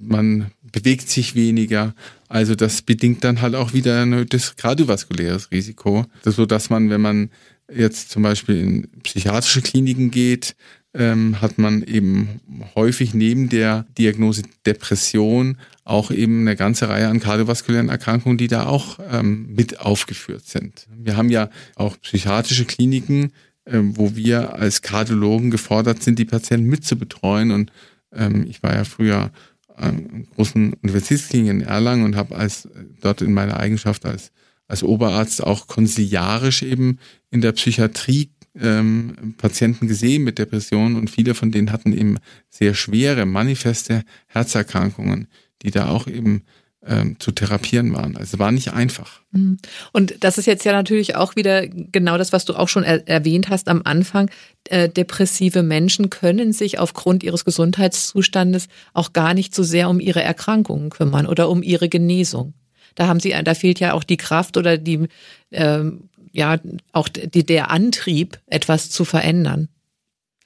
man 0.00 0.50
bewegt 0.72 1.08
sich 1.08 1.36
weniger. 1.36 1.94
Also 2.28 2.56
das 2.56 2.82
bedingt 2.82 3.22
dann 3.22 3.40
halt 3.40 3.54
auch 3.54 3.72
wieder 3.72 4.02
ein 4.02 4.12
erhöhtes 4.12 4.56
kardiovaskuläres 4.56 5.52
Risiko, 5.52 6.06
so 6.24 6.44
dass 6.44 6.68
man, 6.68 6.90
wenn 6.90 7.00
man 7.00 7.30
jetzt 7.72 8.10
zum 8.10 8.24
Beispiel 8.24 8.56
in 8.58 8.88
psychiatrische 9.04 9.62
Kliniken 9.62 10.10
geht, 10.10 10.56
ähm, 10.92 11.40
hat 11.40 11.58
man 11.58 11.84
eben 11.84 12.40
häufig 12.74 13.14
neben 13.14 13.48
der 13.48 13.86
Diagnose 13.96 14.42
Depression 14.66 15.58
auch 15.84 16.10
eben 16.10 16.40
eine 16.40 16.56
ganze 16.56 16.88
Reihe 16.88 17.06
an 17.06 17.20
kardiovaskulären 17.20 17.90
Erkrankungen, 17.90 18.38
die 18.38 18.48
da 18.48 18.66
auch 18.66 18.98
ähm, 19.08 19.54
mit 19.54 19.78
aufgeführt 19.78 20.46
sind. 20.46 20.88
Wir 20.90 21.16
haben 21.16 21.30
ja 21.30 21.48
auch 21.76 21.96
psychiatrische 22.00 22.64
Kliniken, 22.64 23.30
äh, 23.66 23.78
wo 23.82 24.16
wir 24.16 24.54
als 24.54 24.82
Kardiologen 24.82 25.52
gefordert 25.52 26.02
sind, 26.02 26.18
die 26.18 26.24
Patienten 26.24 26.68
mitzubetreuen. 26.68 27.52
Und 27.52 27.70
ähm, 28.12 28.46
ich 28.48 28.62
war 28.62 28.74
ja 28.74 28.84
früher 28.84 29.30
an 29.74 30.26
großen 30.34 30.72
Universitätsklinik 30.74 31.50
in 31.50 31.60
Erlangen 31.60 32.04
und 32.04 32.16
habe 32.16 32.36
als 32.36 32.68
dort 33.00 33.20
in 33.20 33.32
meiner 33.34 33.58
Eigenschaft 33.58 34.06
als 34.06 34.32
als 34.68 34.82
Oberarzt 34.82 35.42
auch 35.42 35.68
konsiliarisch 35.68 36.62
eben 36.62 36.98
in 37.30 37.40
der 37.40 37.52
Psychiatrie 37.52 38.30
ähm, 38.58 39.34
Patienten 39.38 39.86
gesehen 39.86 40.24
mit 40.24 40.38
Depressionen. 40.38 40.96
Und 40.96 41.10
viele 41.10 41.34
von 41.34 41.52
denen 41.52 41.72
hatten 41.72 41.92
eben 41.92 42.18
sehr 42.48 42.74
schwere, 42.74 43.26
manifeste 43.26 44.02
Herzerkrankungen, 44.26 45.28
die 45.62 45.70
da 45.70 45.88
auch 45.88 46.06
eben 46.06 46.42
ähm, 46.86 47.16
zu 47.18 47.32
therapieren 47.32 47.94
waren. 47.94 48.16
Also 48.16 48.38
war 48.38 48.52
nicht 48.52 48.72
einfach. 48.72 49.20
Mhm. 49.32 49.58
Und 49.92 50.14
das 50.20 50.38
ist 50.38 50.46
jetzt 50.46 50.64
ja 50.64 50.72
natürlich 50.72 51.16
auch 51.16 51.36
wieder 51.36 51.66
genau 51.66 52.18
das, 52.18 52.32
was 52.32 52.44
du 52.44 52.54
auch 52.54 52.68
schon 52.68 52.84
er 52.84 53.06
erwähnt 53.08 53.48
hast 53.48 53.68
am 53.68 53.82
Anfang. 53.84 54.30
Äh, 54.64 54.88
depressive 54.88 55.62
Menschen 55.62 56.10
können 56.10 56.52
sich 56.52 56.78
aufgrund 56.78 57.22
ihres 57.22 57.44
Gesundheitszustandes 57.44 58.68
auch 58.94 59.12
gar 59.12 59.34
nicht 59.34 59.54
so 59.54 59.62
sehr 59.62 59.88
um 59.88 60.00
ihre 60.00 60.22
Erkrankungen 60.22 60.90
kümmern 60.90 61.26
oder 61.26 61.48
um 61.48 61.62
ihre 61.62 61.88
Genesung. 61.88 62.54
Da 62.94 63.06
haben 63.06 63.20
sie, 63.20 63.34
da 63.44 63.54
fehlt 63.54 63.78
ja 63.80 63.92
auch 63.92 64.04
die 64.04 64.16
Kraft 64.16 64.56
oder 64.56 64.78
die 64.78 65.08
ähm, 65.52 66.08
ja 66.32 66.58
auch 66.92 67.08
die, 67.08 67.44
der 67.44 67.70
Antrieb, 67.70 68.38
etwas 68.46 68.90
zu 68.90 69.04
verändern. 69.04 69.68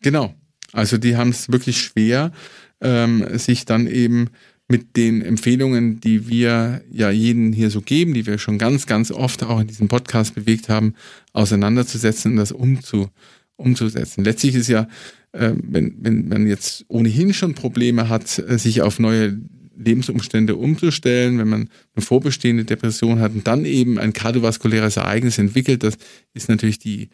Genau. 0.00 0.34
Also 0.72 0.98
die 0.98 1.16
haben 1.16 1.30
es 1.30 1.50
wirklich 1.50 1.80
schwer, 1.80 2.32
ähm, 2.80 3.38
sich 3.38 3.64
dann 3.64 3.86
eben 3.86 4.30
mit 4.70 4.96
den 4.96 5.20
Empfehlungen, 5.20 6.00
die 6.00 6.28
wir 6.28 6.82
ja 6.92 7.10
jeden 7.10 7.52
hier 7.52 7.70
so 7.70 7.80
geben, 7.80 8.14
die 8.14 8.24
wir 8.24 8.38
schon 8.38 8.56
ganz, 8.56 8.86
ganz 8.86 9.10
oft 9.10 9.42
auch 9.42 9.60
in 9.60 9.66
diesem 9.66 9.88
Podcast 9.88 10.36
bewegt 10.36 10.68
haben, 10.68 10.94
auseinanderzusetzen 11.32 12.32
und 12.32 12.36
das 12.36 12.52
umzu, 12.52 13.08
umzusetzen. 13.56 14.22
Letztlich 14.22 14.54
ist 14.54 14.68
ja, 14.68 14.86
äh, 15.32 15.52
wenn, 15.60 15.96
wenn 16.00 16.28
man 16.28 16.46
jetzt 16.46 16.84
ohnehin 16.86 17.34
schon 17.34 17.54
Probleme 17.54 18.08
hat, 18.08 18.38
äh, 18.38 18.58
sich 18.58 18.80
auf 18.82 19.00
neue 19.00 19.40
Lebensumstände 19.76 20.54
umzustellen, 20.54 21.38
wenn 21.38 21.48
man 21.48 21.68
eine 21.96 22.04
vorbestehende 22.04 22.64
Depression 22.64 23.18
hat 23.18 23.32
und 23.32 23.48
dann 23.48 23.64
eben 23.64 23.98
ein 23.98 24.12
kardiovaskuläres 24.12 24.98
Ereignis 24.98 25.38
entwickelt, 25.38 25.82
das 25.82 25.96
ist 26.32 26.48
natürlich 26.48 26.78
die 26.78 27.08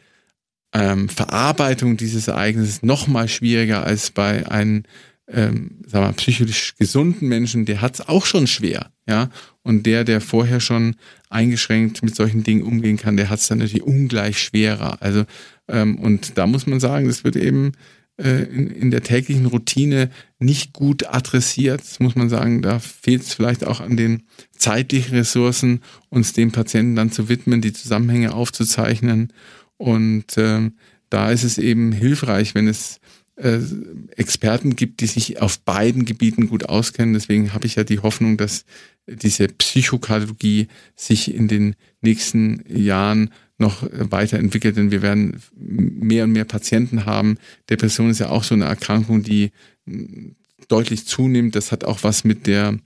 ähm, 0.75 1.09
Verarbeitung 1.09 1.97
dieses 1.97 2.29
Ereignisses 2.29 2.83
noch 2.83 3.07
mal 3.07 3.29
schwieriger 3.29 3.85
als 3.85 4.11
bei 4.11 4.47
einem 4.51 4.83
ähm, 5.29 5.83
sagen 5.87 6.07
wir, 6.07 6.13
psychisch 6.13 6.75
gesunden 6.79 7.29
Menschen, 7.29 7.65
der 7.65 7.81
hat 7.81 7.95
es 7.95 8.09
auch 8.09 8.27
schon 8.27 8.47
schwer, 8.47 8.93
ja. 9.09 9.31
Und 9.63 9.87
der, 9.87 10.05
der 10.05 10.21
vorher 10.21 10.61
schon 10.61 10.95
eingeschränkt 11.29 12.03
mit 12.05 12.15
solchen 12.15 12.45
Dingen 12.45 12.63
umgehen 12.63 12.97
kann, 12.97 13.17
der 13.17 13.29
hat 13.29 13.41
es 13.41 13.49
dann 13.49 13.59
natürlich 13.59 13.83
ungleich 13.83 14.39
schwerer. 14.39 15.03
Also 15.03 15.25
ähm, 15.69 15.99
und 15.99 16.39
da 16.39 16.47
muss 16.47 16.67
man 16.67 16.79
sagen, 16.81 17.09
das 17.09 17.25
wird 17.25 17.37
eben 17.37 17.73
äh, 18.19 18.45
in, 18.45 18.71
in 18.71 18.91
der 18.91 19.03
täglichen 19.03 19.47
Routine 19.47 20.11
nicht 20.39 20.73
gut 20.73 21.07
adressiert. 21.07 21.81
Das 21.81 22.01
muss 22.01 22.15
man 22.15 22.29
sagen, 22.29 22.63
da 22.63 22.79
fehlt 22.79 23.23
es 23.23 23.35
vielleicht 23.35 23.67
auch 23.67 23.81
an 23.81 23.97
den 23.97 24.23
zeitlichen 24.57 25.17
Ressourcen, 25.17 25.81
uns 26.09 26.33
dem 26.33 26.53
Patienten 26.53 26.97
dann 26.97 27.13
zu 27.13 27.29
widmen, 27.29 27.61
die 27.61 27.73
Zusammenhänge 27.73 28.33
aufzuzeichnen. 28.33 29.33
Und 29.77 30.39
ähm, 30.39 30.77
da 31.11 31.31
ist 31.31 31.45
es 31.45 31.59
eben 31.59 31.93
hilfreich, 31.93 32.55
wenn 32.55 32.69
es 32.69 33.01
äh, 33.37 33.59
Experten 34.17 34.77
gibt, 34.77 35.01
die 35.01 35.07
sich 35.07 35.41
auf 35.41 35.59
beiden 35.61 36.05
Gebieten 36.05 36.49
gut 36.49 36.69
auskennen. 36.69 37.15
Deswegen 37.15 37.53
habe 37.53 37.67
ich 37.67 37.77
ja 37.77 37.85
die 37.85 38.01
Hoffnung, 38.01 38.37
dass 38.37 38.65
diese 39.07 39.49
Psychokardiologie 39.49 40.69
sich 40.95 41.33
in 41.35 41.47
den 41.47 41.77
nächsten 42.01 42.65
Jahren 42.69 43.31
noch 43.59 43.89
weiterentwickelt, 43.91 44.77
denn 44.77 44.91
wir 44.91 45.03
werden 45.03 45.41
mehr 45.55 46.25
und 46.25 46.33
mehr 46.33 46.45
Patienten 46.45 47.07
haben. 47.07 47.39
Depression 47.71 48.11
ist 48.11 48.19
ja 48.19 48.29
auch 48.29 48.45
so 48.45 48.55
eine 48.55 48.67
Erkrankung, 48.67 49.23
die 49.23 49.53
deutlich 50.69 51.07
zunimmt. 51.07 51.55
Das 51.55 51.73
hat 51.73 51.85
auch 51.85 52.03
was 52.03 52.25
mit 52.25 52.47
der 52.47 52.79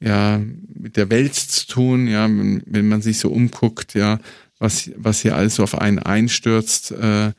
ja 0.00 0.40
mit 0.74 0.96
der 0.96 1.10
Welt 1.10 1.34
zu 1.34 1.66
tun. 1.66 2.06
Ja, 2.06 2.24
wenn, 2.24 2.62
wenn 2.66 2.88
man 2.88 3.02
sich 3.02 3.18
so 3.18 3.30
umguckt, 3.30 3.94
ja, 3.94 4.20
was 4.58 4.90
was 4.96 5.22
hier 5.22 5.36
alles 5.36 5.56
so 5.56 5.62
auf 5.62 5.78
einen 5.78 5.98
einstürzt 5.98 6.92
äh, 6.92 7.32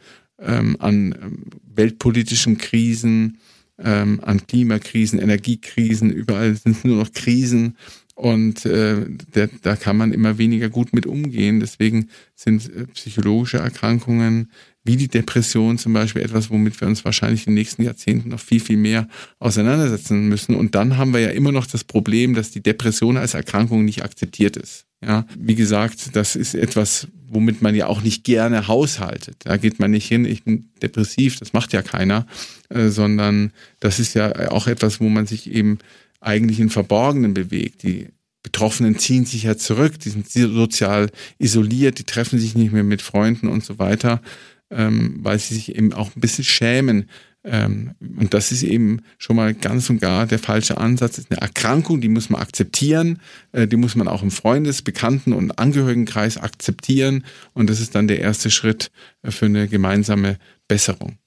ähm, 0.44 0.78
an 0.80 1.16
ähm, 1.22 1.44
weltpolitischen 1.76 2.58
Krisen, 2.58 3.38
ähm, 3.80 4.20
an 4.24 4.46
Klimakrisen, 4.46 5.20
Energiekrisen. 5.20 6.12
Überall 6.12 6.56
sind 6.56 6.86
nur 6.86 6.98
noch 6.98 7.12
Krisen. 7.12 7.78
Und 8.16 8.66
äh, 8.66 9.06
der, 9.34 9.50
da 9.64 9.76
kann 9.76 9.98
man 9.98 10.14
immer 10.14 10.38
weniger 10.38 10.70
gut 10.70 10.94
mit 10.94 11.08
umgehen. 11.08 11.60
Deswegen 11.60 12.10
sind 12.36 12.70
äh, 12.70 12.86
psychologische 12.88 13.58
Erkrankungen 13.58 14.52
wie 14.84 14.98
die 14.98 15.08
Depression 15.08 15.78
zum 15.78 15.94
Beispiel 15.94 16.22
etwas, 16.22 16.50
womit 16.50 16.80
wir 16.80 16.88
uns 16.88 17.06
wahrscheinlich 17.06 17.48
in 17.48 17.52
den 17.52 17.60
nächsten 17.60 17.84
Jahrzehnten 17.84 18.30
noch 18.30 18.40
viel, 18.40 18.60
viel 18.60 18.78
mehr 18.78 19.08
auseinandersetzen 19.40 20.28
müssen. 20.28 20.56
Und 20.56 20.76
dann 20.76 20.98
haben 20.98 21.14
wir 21.14 21.22
ja 21.22 21.30
immer 21.30 21.52
noch 21.52 21.66
das 21.66 21.84
Problem, 21.84 22.34
dass 22.34 22.52
die 22.52 22.62
Depression 22.62 23.18
als 23.18 23.34
Erkrankung 23.34 23.86
nicht 23.86 24.04
akzeptiert 24.04 24.58
ist. 24.58 24.86
Ja, 25.06 25.26
wie 25.38 25.56
gesagt, 25.56 26.16
das 26.16 26.36
ist 26.36 26.56
etwas, 26.56 27.08
womit 27.28 27.62
man 27.62 27.76
ja 27.76 27.88
auch 27.88 28.02
nicht 28.02 28.24
gerne 28.24 28.68
haushaltet. 28.68 29.36
Da 29.44 29.58
geht 29.58 29.80
man 29.80 29.92
nicht 29.92 30.08
hin, 30.08 30.24
ich 30.24 30.44
bin 30.44 30.70
depressiv, 30.82 31.38
das 31.40 31.52
macht 31.52 31.74
ja 31.74 31.82
keiner, 31.82 32.26
äh, 32.70 32.88
sondern 32.88 33.52
das 33.80 34.00
ist 34.00 34.14
ja 34.14 34.52
auch 34.52 34.68
etwas, 34.68 35.02
wo 35.02 35.10
man 35.10 35.26
sich 35.26 35.52
eben 35.52 35.80
eigentlich 36.22 36.60
in 36.60 36.70
Verborgenen 36.70 37.34
bewegt. 37.34 37.84
Die 37.84 38.08
Betroffenen 38.44 38.98
ziehen 38.98 39.26
sich 39.26 39.44
ja 39.44 39.58
zurück, 39.58 40.00
die 40.00 40.10
sind 40.10 40.30
sozial 40.30 41.10
isoliert, 41.38 42.00
die 42.00 42.06
treffen 42.06 42.40
sich 42.40 42.56
nicht 42.56 42.72
mehr 42.72 42.84
mit 42.84 43.02
Freunden 43.02 43.48
und 43.48 43.66
so 43.66 43.80
weiter, 43.80 44.22
ähm, 44.70 45.18
weil 45.20 45.40
sie 45.40 45.56
sich 45.56 45.76
eben 45.76 45.92
auch 45.92 46.16
ein 46.16 46.22
bisschen 46.22 46.46
schämen. 46.46 47.10
Ähm, 47.46 47.92
und 48.00 48.34
das 48.34 48.52
ist 48.52 48.64
eben 48.64 49.02
schon 49.18 49.36
mal 49.36 49.54
ganz 49.54 49.90
und 49.90 50.00
gar 50.00 50.26
der 50.26 50.40
falsche 50.40 50.78
Ansatz. 50.78 51.16
Das 51.16 51.26
ist 51.26 51.32
eine 51.32 51.42
Erkrankung, 51.42 52.00
die 52.00 52.08
muss 52.08 52.30
man 52.30 52.42
akzeptieren, 52.42 53.20
äh, 53.52 53.68
die 53.68 53.76
muss 53.76 53.96
man 53.96 54.08
auch 54.08 54.24
im 54.24 54.32
Freundes-, 54.32 54.82
Bekannten- 54.82 55.34
und 55.34 55.60
Angehörigenkreis 55.60 56.38
akzeptieren. 56.38 57.26
Und 57.54 57.70
das 57.70 57.82
ist 57.82 57.96
dann 57.96 58.08
der 58.08 58.20
erste 58.20 58.50
Schritt 58.50 58.92
äh, 59.24 59.32
für 59.32 59.46
eine 59.46 59.68
gemeinsame 59.68 60.38
Besserung. 60.68 61.18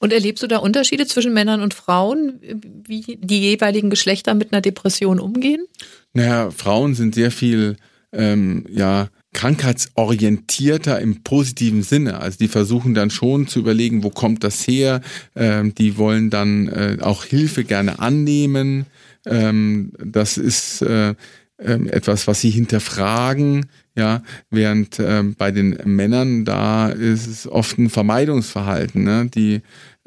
Und 0.00 0.12
erlebst 0.12 0.42
du 0.42 0.46
da 0.46 0.58
Unterschiede 0.58 1.06
zwischen 1.06 1.34
Männern 1.34 1.60
und 1.60 1.74
Frauen, 1.74 2.40
wie 2.40 3.18
die 3.20 3.40
jeweiligen 3.40 3.90
Geschlechter 3.90 4.34
mit 4.34 4.52
einer 4.52 4.62
Depression 4.62 5.20
umgehen? 5.20 5.66
Naja, 6.14 6.50
Frauen 6.50 6.94
sind 6.94 7.14
sehr 7.14 7.30
viel, 7.30 7.76
ähm, 8.12 8.64
ja, 8.68 9.08
krankheitsorientierter 9.32 11.00
im 11.00 11.22
positiven 11.22 11.82
Sinne. 11.82 12.20
Also 12.20 12.38
die 12.38 12.48
versuchen 12.48 12.94
dann 12.94 13.10
schon 13.10 13.46
zu 13.46 13.60
überlegen, 13.60 14.02
wo 14.02 14.10
kommt 14.10 14.42
das 14.42 14.66
her. 14.66 15.00
Ähm, 15.36 15.74
die 15.74 15.96
wollen 15.96 16.30
dann 16.30 16.68
äh, 16.68 16.98
auch 17.00 17.24
Hilfe 17.24 17.64
gerne 17.64 18.00
annehmen. 18.00 18.86
Ähm, 19.26 19.92
das 20.04 20.36
ist 20.36 20.82
äh, 20.82 21.10
äh, 21.10 21.14
etwas, 21.90 22.26
was 22.26 22.40
sie 22.40 22.50
hinterfragen. 22.50 23.66
Ja, 23.96 24.22
während 24.50 24.98
äh, 24.98 25.22
bei 25.36 25.50
den 25.50 25.78
Männern 25.84 26.44
da 26.44 26.88
ist 26.88 27.26
es 27.26 27.46
oft 27.46 27.78
ein 27.78 27.90
Vermeidungsverhalten. 27.90 29.04
Ne? 29.04 29.26
Die 29.32 29.60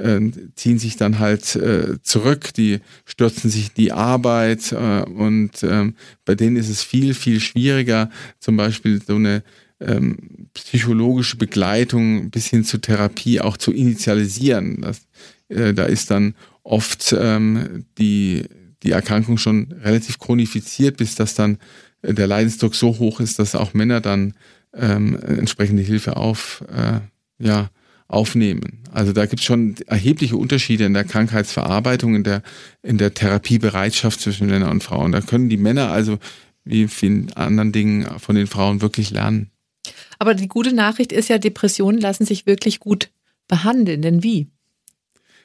äh, 0.03 0.31
ziehen 0.55 0.79
sich 0.79 0.97
dann 0.97 1.19
halt 1.19 1.55
äh, 1.55 2.01
zurück, 2.01 2.53
die 2.53 2.79
stürzen 3.05 3.49
sich 3.49 3.67
in 3.69 3.73
die 3.77 3.91
Arbeit 3.91 4.71
äh, 4.71 5.03
und 5.03 5.63
ähm, 5.63 5.95
bei 6.25 6.35
denen 6.35 6.57
ist 6.57 6.69
es 6.69 6.83
viel, 6.83 7.13
viel 7.13 7.39
schwieriger, 7.39 8.09
zum 8.39 8.57
Beispiel 8.57 9.01
so 9.01 9.15
eine 9.15 9.43
ähm, 9.79 10.47
psychologische 10.53 11.37
Begleitung 11.37 12.29
bis 12.29 12.47
hin 12.47 12.63
zur 12.63 12.81
Therapie 12.81 13.41
auch 13.41 13.57
zu 13.57 13.71
initialisieren. 13.71 14.81
Das, 14.81 15.01
äh, 15.49 15.73
da 15.73 15.85
ist 15.85 16.11
dann 16.11 16.35
oft 16.63 17.15
ähm, 17.17 17.85
die, 17.97 18.43
die 18.83 18.91
Erkrankung 18.91 19.37
schon 19.37 19.73
relativ 19.83 20.19
chronifiziert, 20.19 20.97
bis 20.97 21.15
das 21.15 21.35
dann 21.35 21.57
äh, 22.01 22.13
der 22.13 22.27
Leidensdruck 22.27 22.75
so 22.75 22.99
hoch 22.99 23.19
ist, 23.19 23.39
dass 23.39 23.55
auch 23.55 23.73
Männer 23.73 24.01
dann 24.01 24.33
ähm, 24.73 25.19
entsprechende 25.21 25.83
Hilfe 25.83 26.17
auf, 26.17 26.63
äh, 26.71 26.99
ja, 27.43 27.69
aufnehmen. 28.07 28.83
Also 28.91 29.11
da 29.13 29.25
gibt 29.25 29.39
es 29.39 29.45
schon 29.45 29.75
erhebliche 29.87 30.37
Unterschiede 30.37 30.85
in 30.85 30.93
der 30.93 31.03
Krankheitsverarbeitung, 31.03 32.15
in 32.15 32.23
der, 32.23 32.43
in 32.81 32.97
der 32.97 33.13
Therapiebereitschaft 33.13 34.19
zwischen 34.19 34.47
Männern 34.47 34.71
und 34.71 34.83
Frauen. 34.83 35.11
Da 35.11 35.21
können 35.21 35.49
die 35.49 35.57
Männer 35.57 35.91
also 35.91 36.19
wie 36.63 36.83
in 36.83 36.89
vielen 36.89 37.33
anderen 37.33 37.71
Dingen 37.71 38.19
von 38.19 38.35
den 38.35 38.47
Frauen 38.47 38.81
wirklich 38.81 39.09
lernen. 39.09 39.49
Aber 40.19 40.33
die 40.33 40.47
gute 40.47 40.73
Nachricht 40.73 41.11
ist 41.11 41.29
ja, 41.29 41.37
Depressionen 41.37 41.99
lassen 41.99 42.25
sich 42.25 42.45
wirklich 42.45 42.79
gut 42.79 43.09
behandeln. 43.47 44.01
Denn 44.01 44.23
wie? 44.23 44.47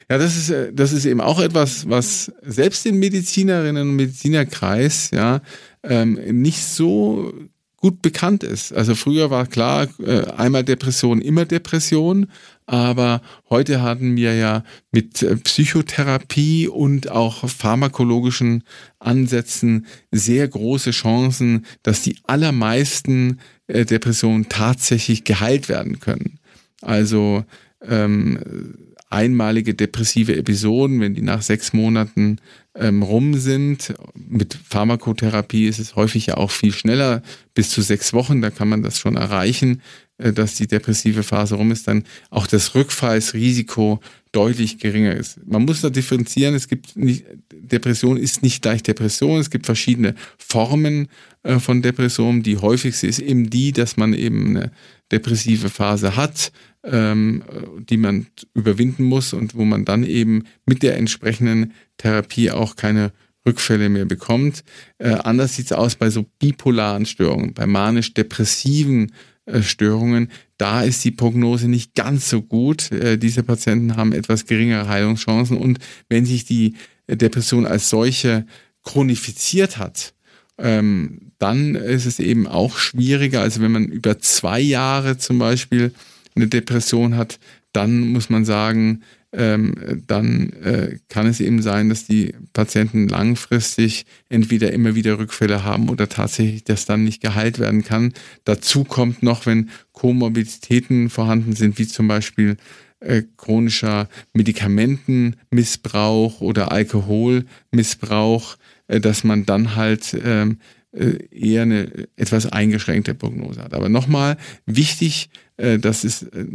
Ja, 0.09 0.17
das 0.17 0.37
ist, 0.37 0.49
äh, 0.49 0.73
das 0.73 0.91
ist 0.91 1.05
eben 1.05 1.21
auch 1.21 1.39
etwas, 1.39 1.87
was 1.89 2.31
selbst 2.41 2.85
den 2.85 2.97
Medizinerinnen 2.97 3.89
und 3.89 3.95
Medizinerkreis 3.95 5.11
ja 5.11 5.41
ähm, 5.83 6.13
nicht 6.41 6.63
so 6.63 7.31
gut 7.79 8.01
bekannt 8.01 8.43
ist. 8.43 8.73
Also 8.73 8.95
früher 8.95 9.29
war 9.29 9.45
klar, 9.45 9.87
äh, 10.05 10.25
einmal 10.31 10.63
Depression, 10.63 11.21
immer 11.21 11.45
Depression, 11.45 12.27
aber 12.65 13.21
heute 13.49 13.81
hatten 13.81 14.15
wir 14.15 14.35
ja 14.35 14.63
mit 14.91 15.23
äh, 15.23 15.35
Psychotherapie 15.37 16.67
und 16.67 17.09
auch 17.09 17.47
pharmakologischen 17.49 18.63
Ansätzen 18.99 19.87
sehr 20.11 20.47
große 20.47 20.91
Chancen, 20.91 21.65
dass 21.83 22.01
die 22.01 22.17
allermeisten 22.23 23.39
äh, 23.67 23.85
Depressionen 23.85 24.49
tatsächlich 24.49 25.23
geheilt 25.23 25.69
werden 25.69 25.99
können. 25.99 26.39
Also 26.81 27.45
ähm, 27.81 28.75
einmalige 29.09 29.73
depressive 29.73 30.35
Episoden, 30.35 30.99
wenn 30.99 31.15
die 31.15 31.21
nach 31.21 31.41
sechs 31.41 31.73
Monaten 31.73 32.37
ähm, 32.79 33.03
rum 33.03 33.35
sind. 33.35 33.93
Mit 34.15 34.53
Pharmakotherapie 34.53 35.67
ist 35.67 35.79
es 35.79 35.95
häufig 35.95 36.27
ja 36.27 36.37
auch 36.37 36.51
viel 36.51 36.71
schneller, 36.71 37.21
bis 37.53 37.69
zu 37.69 37.81
sechs 37.81 38.13
Wochen, 38.13 38.41
da 38.41 38.49
kann 38.49 38.69
man 38.69 38.83
das 38.83 38.99
schon 38.99 39.15
erreichen, 39.15 39.81
dass 40.19 40.55
die 40.55 40.67
depressive 40.67 41.23
Phase 41.23 41.55
rum 41.55 41.71
ist, 41.71 41.87
dann 41.87 42.03
auch 42.29 42.45
das 42.45 42.75
Rückfallsrisiko 42.75 43.99
deutlich 44.31 44.77
geringer 44.77 45.15
ist. 45.15 45.39
Man 45.47 45.65
muss 45.65 45.81
da 45.81 45.89
differenzieren, 45.89 46.53
es 46.53 46.67
gibt 46.67 46.95
nicht, 46.95 47.25
Depression 47.51 48.17
ist 48.17 48.43
nicht 48.43 48.61
gleich 48.61 48.83
Depression, 48.83 49.39
es 49.39 49.49
gibt 49.49 49.65
verschiedene 49.65 50.13
Formen 50.37 51.07
äh, 51.43 51.59
von 51.59 51.81
Depression. 51.81 52.43
Die 52.43 52.57
häufigste 52.57 53.07
ist 53.07 53.19
eben 53.19 53.49
die, 53.49 53.71
dass 53.71 53.97
man 53.97 54.13
eben 54.13 54.57
eine 54.57 54.71
depressive 55.11 55.69
Phase 55.69 56.15
hat, 56.15 56.51
ähm, 56.83 57.43
die 57.89 57.97
man 57.97 58.27
überwinden 58.53 59.03
muss 59.03 59.33
und 59.33 59.55
wo 59.55 59.65
man 59.65 59.85
dann 59.85 60.03
eben 60.03 60.43
mit 60.65 60.83
der 60.83 60.97
entsprechenden 60.97 61.73
Therapie 61.97 62.51
auch 62.51 62.75
keine 62.75 63.11
Rückfälle 63.45 63.89
mehr 63.89 64.05
bekommt. 64.05 64.63
Äh, 64.97 65.13
anders 65.13 65.55
sieht 65.55 65.67
es 65.67 65.71
aus 65.71 65.95
bei 65.95 66.09
so 66.09 66.25
bipolaren 66.39 67.05
Störungen, 67.05 67.53
bei 67.53 67.65
manisch-depressiven 67.65 69.05
äh, 69.07 69.13
Störungen. 69.61 70.29
Da 70.57 70.81
ist 70.81 71.03
die 71.03 71.11
Prognose 71.11 71.67
nicht 71.67 71.95
ganz 71.95 72.29
so 72.29 72.41
gut. 72.41 72.91
Äh, 72.91 73.17
diese 73.17 73.43
Patienten 73.43 73.95
haben 73.95 74.13
etwas 74.13 74.45
geringere 74.45 74.87
Heilungschancen 74.87 75.57
und 75.57 75.79
wenn 76.09 76.25
sich 76.25 76.45
die 76.45 76.75
Depression 77.07 77.65
als 77.65 77.89
solche 77.89 78.45
chronifiziert 78.83 79.77
hat, 79.77 80.13
ähm, 80.57 81.31
dann 81.37 81.75
ist 81.75 82.05
es 82.05 82.19
eben 82.19 82.47
auch 82.47 82.77
schwieriger. 82.77 83.41
Also 83.41 83.61
wenn 83.61 83.71
man 83.71 83.85
über 83.85 84.19
zwei 84.19 84.59
Jahre 84.59 85.17
zum 85.17 85.39
Beispiel 85.39 85.93
eine 86.35 86.47
Depression 86.47 87.15
hat, 87.15 87.39
dann 87.73 87.99
muss 87.99 88.29
man 88.29 88.45
sagen, 88.45 89.01
ähm, 89.31 90.03
dann 90.07 90.51
äh, 90.63 90.97
kann 91.07 91.27
es 91.27 91.39
eben 91.39 91.61
sein, 91.61 91.89
dass 91.89 92.05
die 92.05 92.33
Patienten 92.53 93.07
langfristig 93.07 94.05
entweder 94.27 94.71
immer 94.71 94.95
wieder 94.95 95.19
Rückfälle 95.19 95.63
haben 95.63 95.89
oder 95.89 96.09
tatsächlich 96.09 96.63
das 96.63 96.85
dann 96.85 97.03
nicht 97.03 97.21
geheilt 97.21 97.59
werden 97.59 97.83
kann. 97.83 98.13
Dazu 98.43 98.83
kommt 98.83 99.21
noch, 99.21 99.45
wenn 99.45 99.69
Komorbiditäten 99.91 101.09
vorhanden 101.09 101.53
sind, 101.53 101.77
wie 101.77 101.87
zum 101.87 102.07
Beispiel 102.07 102.57
äh, 103.01 103.23
chronischer 103.37 104.09
Medikamentenmissbrauch 104.33 106.41
oder 106.41 106.71
Alkoholmissbrauch, 106.71 108.57
äh, 108.87 108.99
dass 108.99 109.23
man 109.23 109.45
dann 109.45 109.75
halt 109.75 110.17
ähm, 110.23 110.53
äh, 110.53 110.55
eher 110.91 111.63
eine 111.63 112.07
etwas 112.15 112.45
eingeschränkte 112.47 113.13
Prognose 113.13 113.61
hat. 113.61 113.73
Aber 113.73 113.89
nochmal 113.89 114.37
wichtig, 114.65 115.29
äh, 115.57 115.77
das 115.77 116.03
ist 116.03 116.23
äh, 116.23 116.45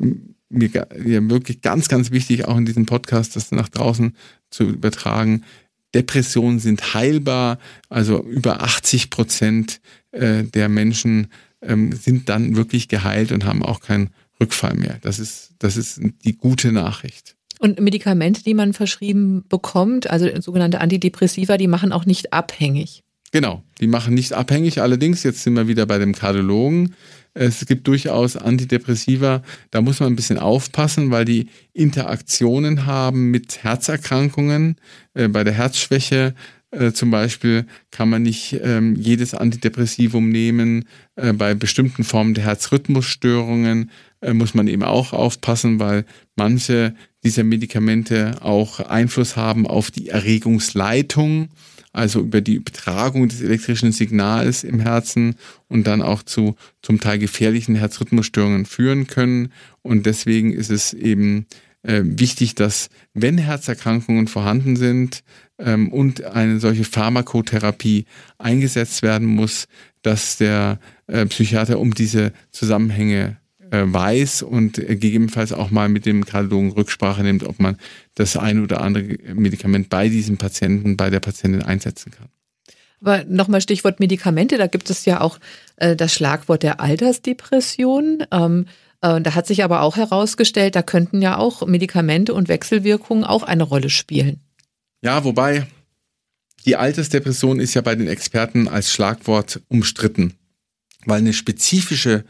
mir 0.48 1.30
wirklich 1.30 1.62
ganz, 1.62 1.88
ganz 1.88 2.10
wichtig, 2.10 2.46
auch 2.46 2.56
in 2.56 2.66
diesem 2.66 2.86
Podcast, 2.86 3.36
das 3.36 3.50
nach 3.52 3.68
draußen 3.68 4.16
zu 4.50 4.64
übertragen. 4.64 5.42
Depressionen 5.94 6.58
sind 6.58 6.94
heilbar, 6.94 7.58
also 7.88 8.22
über 8.24 8.62
80 8.62 9.10
Prozent 9.10 9.80
der 10.12 10.68
Menschen 10.68 11.28
ähm, 11.60 11.92
sind 11.92 12.28
dann 12.28 12.56
wirklich 12.56 12.88
geheilt 12.88 13.32
und 13.32 13.44
haben 13.44 13.62
auch 13.62 13.80
kein 13.80 14.10
Rückfall 14.40 14.74
mehr. 14.74 14.98
Das 15.02 15.18
ist, 15.18 15.54
das 15.58 15.76
ist 15.76 16.00
die 16.24 16.36
gute 16.36 16.72
Nachricht. 16.72 17.36
Und 17.60 17.80
Medikamente, 17.80 18.42
die 18.42 18.54
man 18.54 18.72
verschrieben 18.72 19.44
bekommt, 19.48 20.10
also 20.10 20.28
sogenannte 20.40 20.80
Antidepressiva, 20.80 21.56
die 21.56 21.68
machen 21.68 21.92
auch 21.92 22.04
nicht 22.04 22.32
abhängig. 22.32 23.02
Genau, 23.34 23.64
die 23.80 23.88
machen 23.88 24.14
nicht 24.14 24.32
abhängig. 24.32 24.80
Allerdings, 24.80 25.24
jetzt 25.24 25.42
sind 25.42 25.54
wir 25.54 25.66
wieder 25.66 25.86
bei 25.86 25.98
dem 25.98 26.14
Kardiologen. 26.14 26.94
Es 27.32 27.66
gibt 27.66 27.88
durchaus 27.88 28.36
Antidepressiva, 28.36 29.42
da 29.72 29.80
muss 29.80 29.98
man 29.98 30.12
ein 30.12 30.14
bisschen 30.14 30.38
aufpassen, 30.38 31.10
weil 31.10 31.24
die 31.24 31.48
Interaktionen 31.72 32.86
haben 32.86 33.32
mit 33.32 33.64
Herzerkrankungen. 33.64 34.76
Äh, 35.14 35.26
bei 35.26 35.42
der 35.42 35.52
Herzschwäche 35.52 36.36
äh, 36.70 36.92
zum 36.92 37.10
Beispiel 37.10 37.66
kann 37.90 38.08
man 38.08 38.22
nicht 38.22 38.56
ähm, 38.62 38.94
jedes 38.94 39.34
Antidepressivum 39.34 40.28
nehmen. 40.28 40.84
Äh, 41.16 41.32
bei 41.32 41.54
bestimmten 41.54 42.04
Formen 42.04 42.34
der 42.34 42.44
Herzrhythmusstörungen 42.44 43.90
muss 44.32 44.54
man 44.54 44.68
eben 44.68 44.84
auch 44.84 45.12
aufpassen, 45.12 45.80
weil 45.80 46.06
manche 46.36 46.94
dieser 47.24 47.42
Medikamente 47.42 48.36
auch 48.42 48.80
Einfluss 48.80 49.36
haben 49.36 49.66
auf 49.66 49.90
die 49.90 50.08
Erregungsleitung, 50.08 51.48
also 51.94 52.20
über 52.20 52.40
die 52.40 52.56
Übertragung 52.56 53.28
des 53.28 53.40
elektrischen 53.40 53.92
Signals 53.92 54.64
im 54.64 54.80
Herzen 54.80 55.36
und 55.68 55.86
dann 55.86 56.02
auch 56.02 56.22
zu 56.22 56.56
zum 56.82 57.00
Teil 57.00 57.18
gefährlichen 57.18 57.76
Herzrhythmusstörungen 57.76 58.66
führen 58.66 59.06
können. 59.06 59.52
Und 59.82 60.04
deswegen 60.04 60.52
ist 60.52 60.70
es 60.70 60.92
eben 60.92 61.46
äh, 61.82 62.02
wichtig, 62.04 62.56
dass 62.56 62.88
wenn 63.14 63.38
Herzerkrankungen 63.38 64.26
vorhanden 64.26 64.74
sind 64.74 65.22
ähm, 65.58 65.92
und 65.92 66.24
eine 66.24 66.58
solche 66.58 66.84
Pharmakotherapie 66.84 68.06
eingesetzt 68.38 69.02
werden 69.02 69.28
muss, 69.28 69.68
dass 70.02 70.36
der 70.36 70.80
äh, 71.06 71.26
Psychiater 71.26 71.78
um 71.78 71.94
diese 71.94 72.32
Zusammenhänge 72.50 73.38
weiß 73.82 74.42
und 74.42 74.78
äh, 74.78 74.96
gegebenenfalls 74.96 75.52
auch 75.52 75.70
mal 75.70 75.88
mit 75.88 76.06
dem 76.06 76.24
Kardiologen 76.24 76.72
Rücksprache 76.72 77.22
nimmt, 77.22 77.44
ob 77.44 77.60
man 77.60 77.76
das 78.14 78.36
ein 78.36 78.62
oder 78.62 78.80
andere 78.80 79.18
Medikament 79.34 79.90
bei 79.90 80.08
diesem 80.08 80.36
Patienten, 80.36 80.96
bei 80.96 81.10
der 81.10 81.20
Patientin 81.20 81.62
einsetzen 81.62 82.12
kann. 82.12 82.28
Aber 83.00 83.24
nochmal 83.24 83.60
Stichwort 83.60 84.00
Medikamente, 84.00 84.56
da 84.56 84.66
gibt 84.66 84.88
es 84.88 85.04
ja 85.04 85.20
auch 85.20 85.38
äh, 85.76 85.94
das 85.94 86.14
Schlagwort 86.14 86.62
der 86.62 86.80
Altersdepression. 86.80 88.24
Ähm, 88.30 88.66
äh, 89.02 89.20
da 89.20 89.34
hat 89.34 89.46
sich 89.46 89.62
aber 89.62 89.82
auch 89.82 89.96
herausgestellt, 89.96 90.74
da 90.74 90.82
könnten 90.82 91.20
ja 91.20 91.36
auch 91.36 91.66
Medikamente 91.66 92.32
und 92.32 92.48
Wechselwirkungen 92.48 93.24
auch 93.24 93.42
eine 93.42 93.64
Rolle 93.64 93.90
spielen. 93.90 94.40
Ja, 95.02 95.24
wobei 95.24 95.66
die 96.64 96.76
Altersdepression 96.76 97.60
ist 97.60 97.74
ja 97.74 97.82
bei 97.82 97.94
den 97.94 98.08
Experten 98.08 98.68
als 98.68 98.90
Schlagwort 98.90 99.60
umstritten, 99.68 100.34
weil 101.04 101.18
eine 101.18 101.34
spezifische 101.34 102.24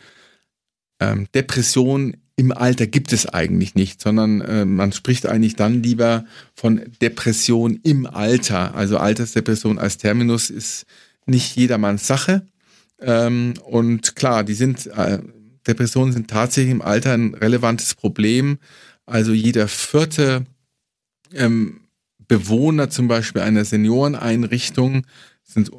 ähm, 1.12 1.28
Depression 1.34 2.16
im 2.36 2.52
Alter 2.52 2.86
gibt 2.86 3.12
es 3.12 3.26
eigentlich 3.26 3.74
nicht, 3.74 4.00
sondern 4.00 4.40
äh, 4.40 4.64
man 4.64 4.92
spricht 4.92 5.26
eigentlich 5.26 5.54
dann 5.54 5.82
lieber 5.82 6.24
von 6.54 6.80
Depression 7.00 7.78
im 7.84 8.06
Alter. 8.06 8.74
Also 8.74 8.98
Altersdepression 8.98 9.78
als 9.78 9.98
Terminus 9.98 10.50
ist 10.50 10.86
nicht 11.26 11.54
jedermanns 11.56 12.06
Sache. 12.06 12.46
Ähm, 13.00 13.54
und 13.64 14.16
klar, 14.16 14.42
die 14.42 14.54
sind 14.54 14.86
äh, 14.86 15.20
Depressionen 15.66 16.12
sind 16.12 16.28
tatsächlich 16.28 16.72
im 16.72 16.82
Alter 16.82 17.12
ein 17.14 17.34
relevantes 17.34 17.94
Problem. 17.94 18.58
Also 19.06 19.32
jeder 19.32 19.68
vierte 19.68 20.44
ähm, 21.32 21.80
Bewohner 22.26 22.90
zum 22.90 23.08
Beispiel 23.08 23.42
einer 23.42 23.64
Senioreneinrichtung, 23.64 25.06
sind 25.42 25.70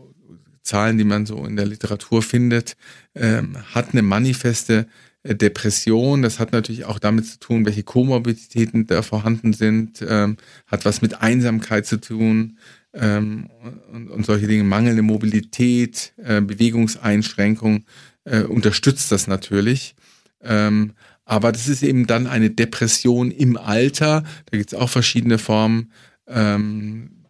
Zahlen, 0.65 0.97
die 0.97 1.03
man 1.03 1.25
so 1.25 1.45
in 1.45 1.55
der 1.55 1.67
Literatur 1.67 2.23
findet, 2.23 2.75
ähm, 3.13 3.57
hat 3.73 3.91
eine 3.91 4.01
manifeste 4.01 4.87
Depression. 5.33 6.21
Das 6.21 6.39
hat 6.39 6.51
natürlich 6.51 6.85
auch 6.85 6.99
damit 6.99 7.25
zu 7.25 7.39
tun, 7.39 7.65
welche 7.65 7.83
Komorbiditäten 7.83 8.85
da 8.85 9.01
vorhanden 9.01 9.53
sind, 9.53 10.05
ähm, 10.07 10.37
hat 10.67 10.85
was 10.85 11.01
mit 11.01 11.21
Einsamkeit 11.21 11.85
zu 11.85 11.99
tun 11.99 12.57
ähm, 12.93 13.49
und, 13.91 14.09
und, 14.09 14.25
solche 14.25 14.47
Dinge, 14.47 14.63
mangelnde 14.63 15.01
Mobilität, 15.01 16.13
äh, 16.17 16.41
Bewegungseinschränkung 16.41 17.85
äh, 18.25 18.41
unterstützt 18.41 19.11
das 19.11 19.27
natürlich. 19.27 19.95
Ähm, 20.43 20.93
aber 21.25 21.51
das 21.51 21.67
ist 21.67 21.81
eben 21.81 22.05
dann 22.05 22.27
eine 22.27 22.51
Depression 22.51 23.31
im 23.31 23.57
Alter. 23.57 24.23
Da 24.45 24.57
gibt 24.57 24.73
es 24.73 24.79
auch 24.79 24.89
verschiedene 24.89 25.39
Formen. 25.39 25.91
Ähm, 26.27 27.23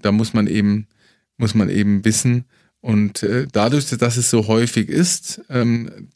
da 0.00 0.10
muss 0.10 0.34
man 0.34 0.48
eben, 0.48 0.88
muss 1.36 1.54
man 1.54 1.70
eben 1.70 2.04
wissen. 2.04 2.46
Und 2.80 3.22
äh, 3.22 3.46
dadurch, 3.50 3.86
dass 3.86 4.16
es 4.16 4.30
so 4.30 4.48
häufig 4.48 4.88
ist, 4.88 5.42
ähm, 5.48 6.08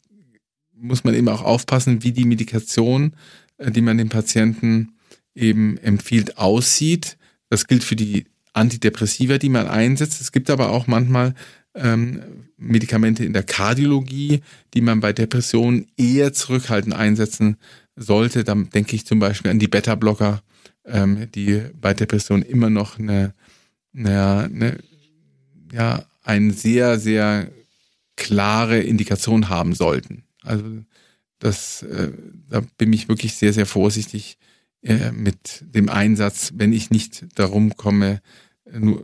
muss 0.83 1.03
man 1.03 1.15
eben 1.15 1.29
auch 1.29 1.41
aufpassen, 1.41 2.03
wie 2.03 2.11
die 2.11 2.25
Medikation, 2.25 3.13
äh, 3.57 3.71
die 3.71 3.81
man 3.81 3.97
dem 3.97 4.09
Patienten 4.09 4.93
eben 5.33 5.77
empfiehlt, 5.77 6.37
aussieht. 6.37 7.17
Das 7.49 7.67
gilt 7.67 7.83
für 7.83 7.95
die 7.95 8.25
Antidepressiva, 8.53 9.37
die 9.37 9.49
man 9.49 9.67
einsetzt. 9.67 10.21
Es 10.21 10.31
gibt 10.31 10.49
aber 10.49 10.69
auch 10.69 10.85
manchmal 10.85 11.33
ähm, 11.73 12.21
Medikamente 12.57 13.25
in 13.25 13.33
der 13.33 13.43
Kardiologie, 13.43 14.41
die 14.73 14.81
man 14.81 14.99
bei 14.99 15.13
Depressionen 15.13 15.87
eher 15.97 16.33
zurückhaltend 16.33 16.93
einsetzen 16.93 17.57
sollte. 17.95 18.43
Da 18.43 18.53
denke 18.55 18.95
ich 18.95 19.05
zum 19.05 19.19
Beispiel 19.19 19.51
an 19.51 19.59
die 19.59 19.67
Beta-Blocker, 19.67 20.43
ähm, 20.85 21.27
die 21.33 21.61
bei 21.79 21.93
Depressionen 21.93 22.43
immer 22.43 22.69
noch 22.69 22.99
eine, 22.99 23.33
eine, 23.95 24.43
eine, 24.43 24.77
ja, 25.71 26.05
eine 26.23 26.53
sehr, 26.53 26.99
sehr 26.99 27.49
klare 28.15 28.79
Indikation 28.79 29.49
haben 29.49 29.73
sollten. 29.73 30.22
Also 30.43 30.83
das, 31.39 31.83
äh, 31.83 32.11
da 32.49 32.61
bin 32.77 32.93
ich 32.93 33.09
wirklich 33.09 33.33
sehr, 33.35 33.53
sehr 33.53 33.65
vorsichtig 33.65 34.37
äh, 34.81 35.11
mit 35.11 35.63
dem 35.67 35.89
Einsatz, 35.89 36.53
wenn 36.55 36.73
ich 36.73 36.89
nicht 36.89 37.25
darum 37.35 37.75
komme, 37.75 38.21
nur, 38.71 39.03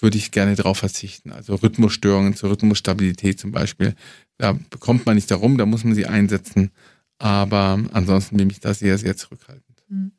würde 0.00 0.18
ich 0.18 0.30
gerne 0.30 0.54
darauf 0.54 0.78
verzichten. 0.78 1.32
Also 1.32 1.54
Rhythmusstörungen 1.54 2.34
zur 2.34 2.50
Rhythmusstabilität 2.50 3.40
zum 3.40 3.52
Beispiel, 3.52 3.94
da 4.36 4.58
bekommt 4.70 5.06
man 5.06 5.14
nicht 5.14 5.30
darum, 5.30 5.56
da 5.58 5.66
muss 5.66 5.84
man 5.84 5.94
sie 5.94 6.06
einsetzen. 6.06 6.70
Aber 7.18 7.82
ansonsten 7.92 8.36
bin 8.36 8.50
ich 8.50 8.60
da 8.60 8.74
sehr, 8.74 8.98
sehr 8.98 9.16
zurückhaltend. 9.16 9.84
Mhm. 9.88 10.12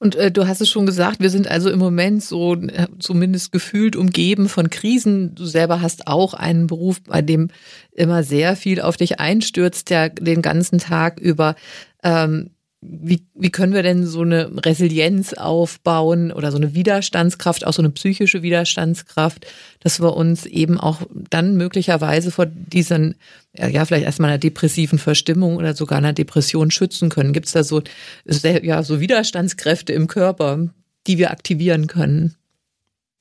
Und 0.00 0.16
äh, 0.16 0.32
du 0.32 0.48
hast 0.48 0.62
es 0.62 0.70
schon 0.70 0.86
gesagt, 0.86 1.20
wir 1.20 1.28
sind 1.28 1.46
also 1.46 1.68
im 1.70 1.78
Moment 1.78 2.24
so 2.24 2.54
äh, 2.54 2.86
zumindest 2.98 3.52
gefühlt 3.52 3.96
umgeben 3.96 4.48
von 4.48 4.70
Krisen. 4.70 5.34
Du 5.34 5.44
selber 5.44 5.82
hast 5.82 6.06
auch 6.06 6.32
einen 6.32 6.66
Beruf, 6.66 7.02
bei 7.02 7.20
dem 7.20 7.48
immer 7.92 8.22
sehr 8.22 8.56
viel 8.56 8.80
auf 8.80 8.96
dich 8.96 9.20
einstürzt, 9.20 9.90
der 9.90 10.08
den 10.08 10.40
ganzen 10.40 10.78
Tag 10.78 11.20
über. 11.20 11.54
Ähm, 12.02 12.50
wie, 12.82 13.26
wie 13.34 13.50
können 13.50 13.74
wir 13.74 13.82
denn 13.82 14.06
so 14.06 14.22
eine 14.22 14.50
Resilienz 14.64 15.34
aufbauen 15.34 16.32
oder 16.32 16.50
so 16.50 16.56
eine 16.56 16.74
Widerstandskraft, 16.74 17.66
auch 17.66 17.74
so 17.74 17.82
eine 17.82 17.90
psychische 17.90 18.42
Widerstandskraft, 18.42 19.46
dass 19.80 20.00
wir 20.00 20.16
uns 20.16 20.46
eben 20.46 20.80
auch 20.80 21.02
dann 21.12 21.56
möglicherweise 21.56 22.30
vor 22.30 22.46
diesen, 22.46 23.16
ja, 23.54 23.84
vielleicht 23.84 24.06
erstmal 24.06 24.30
einer 24.30 24.38
depressiven 24.38 24.98
Verstimmung 24.98 25.56
oder 25.56 25.74
sogar 25.74 25.98
einer 25.98 26.14
Depression 26.14 26.70
schützen 26.70 27.10
können? 27.10 27.34
Gibt 27.34 27.46
es 27.46 27.52
da 27.52 27.64
so, 27.64 27.82
ja, 28.24 28.82
so 28.82 29.00
Widerstandskräfte 29.00 29.92
im 29.92 30.06
Körper, 30.06 30.68
die 31.06 31.18
wir 31.18 31.32
aktivieren 31.32 31.86
können? 31.86 32.34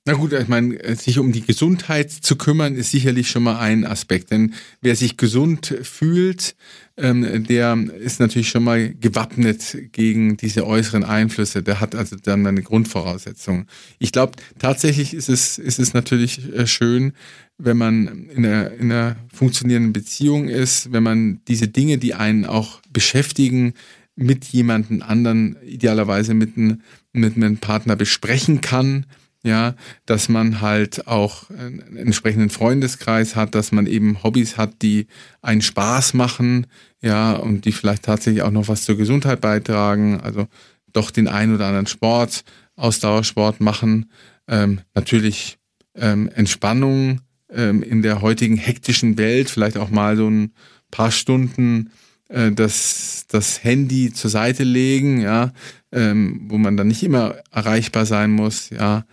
Na 0.09 0.15
gut, 0.15 0.33
ich 0.33 0.47
meine, 0.47 0.95
sich 0.95 1.19
um 1.19 1.31
die 1.31 1.45
Gesundheit 1.45 2.09
zu 2.09 2.35
kümmern, 2.35 2.73
ist 2.73 2.89
sicherlich 2.89 3.29
schon 3.29 3.43
mal 3.43 3.59
ein 3.59 3.85
Aspekt. 3.85 4.31
Denn 4.31 4.55
wer 4.81 4.95
sich 4.95 5.17
gesund 5.17 5.77
fühlt, 5.83 6.55
ähm, 6.97 7.43
der 7.43 7.77
ist 7.99 8.19
natürlich 8.19 8.49
schon 8.49 8.63
mal 8.63 8.91
gewappnet 8.91 9.77
gegen 9.91 10.35
diese 10.35 10.65
äußeren 10.65 11.03
Einflüsse. 11.03 11.61
Der 11.61 11.79
hat 11.79 11.93
also 11.93 12.15
dann 12.15 12.47
eine 12.47 12.63
Grundvoraussetzung. 12.63 13.67
Ich 13.99 14.11
glaube, 14.11 14.31
tatsächlich 14.57 15.13
ist 15.13 15.29
es, 15.29 15.59
ist 15.59 15.77
es 15.77 15.93
natürlich 15.93 16.55
äh, 16.55 16.65
schön, 16.65 17.13
wenn 17.59 17.77
man 17.77 18.29
in 18.29 18.47
einer, 18.47 18.71
in 18.71 18.91
einer 18.91 19.15
funktionierenden 19.31 19.93
Beziehung 19.93 20.47
ist, 20.47 20.91
wenn 20.91 21.03
man 21.03 21.41
diese 21.47 21.67
Dinge, 21.67 21.99
die 21.99 22.15
einen 22.15 22.45
auch 22.45 22.81
beschäftigen, 22.91 23.75
mit 24.15 24.45
jemandem 24.45 25.03
anderen, 25.03 25.55
idealerweise 25.63 26.33
mit 26.33 26.57
einem, 26.57 26.81
mit 27.13 27.35
einem 27.35 27.57
Partner 27.57 27.95
besprechen 27.95 28.59
kann 28.59 29.05
ja, 29.43 29.75
dass 30.05 30.27
man 30.27 30.61
halt 30.61 31.07
auch 31.07 31.49
einen 31.49 31.95
entsprechenden 31.95 32.49
Freundeskreis 32.49 33.35
hat, 33.35 33.55
dass 33.55 33.71
man 33.71 33.87
eben 33.87 34.21
Hobbys 34.23 34.57
hat, 34.57 34.81
die 34.81 35.07
einen 35.41 35.61
Spaß 35.61 36.13
machen, 36.13 36.67
ja, 37.01 37.33
und 37.33 37.65
die 37.65 37.71
vielleicht 37.71 38.03
tatsächlich 38.03 38.43
auch 38.43 38.51
noch 38.51 38.67
was 38.67 38.83
zur 38.83 38.97
Gesundheit 38.97 39.39
beitragen, 39.39 40.19
also 40.19 40.47
doch 40.91 41.11
den 41.11 41.27
einen 41.27 41.55
oder 41.55 41.67
anderen 41.67 41.87
Sport, 41.87 42.43
Ausdauersport 42.75 43.61
machen, 43.61 44.11
ähm, 44.47 44.81
natürlich 44.93 45.57
ähm, 45.95 46.29
Entspannung 46.33 47.21
ähm, 47.51 47.81
in 47.83 48.01
der 48.01 48.21
heutigen 48.21 48.57
hektischen 48.57 49.17
Welt, 49.17 49.49
vielleicht 49.49 49.77
auch 49.77 49.89
mal 49.89 50.17
so 50.17 50.29
ein 50.29 50.53
paar 50.91 51.11
Stunden 51.11 51.91
äh, 52.29 52.51
das, 52.51 53.25
das 53.27 53.63
Handy 53.63 54.13
zur 54.13 54.29
Seite 54.29 54.63
legen, 54.63 55.21
ja, 55.21 55.51
ähm, 55.91 56.41
wo 56.47 56.57
man 56.57 56.77
dann 56.77 56.87
nicht 56.87 57.03
immer 57.03 57.35
erreichbar 57.51 58.05
sein 58.05 58.31
muss, 58.31 58.69
ja, 58.69 59.05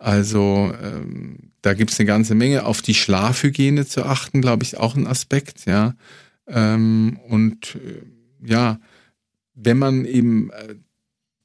also 0.00 0.72
ähm, 0.82 1.52
da 1.60 1.74
gibt 1.74 1.90
es 1.90 2.00
eine 2.00 2.06
ganze 2.06 2.34
Menge. 2.34 2.64
Auf 2.64 2.80
die 2.80 2.94
Schlafhygiene 2.94 3.86
zu 3.86 4.04
achten, 4.04 4.40
glaube 4.40 4.64
ich, 4.64 4.78
auch 4.78 4.96
ein 4.96 5.06
Aspekt, 5.06 5.66
ja. 5.66 5.94
Ähm, 6.46 7.20
und 7.28 7.76
äh, 7.76 8.02
ja, 8.42 8.80
wenn 9.54 9.76
man 9.76 10.06
eben 10.06 10.50
äh, 10.50 10.74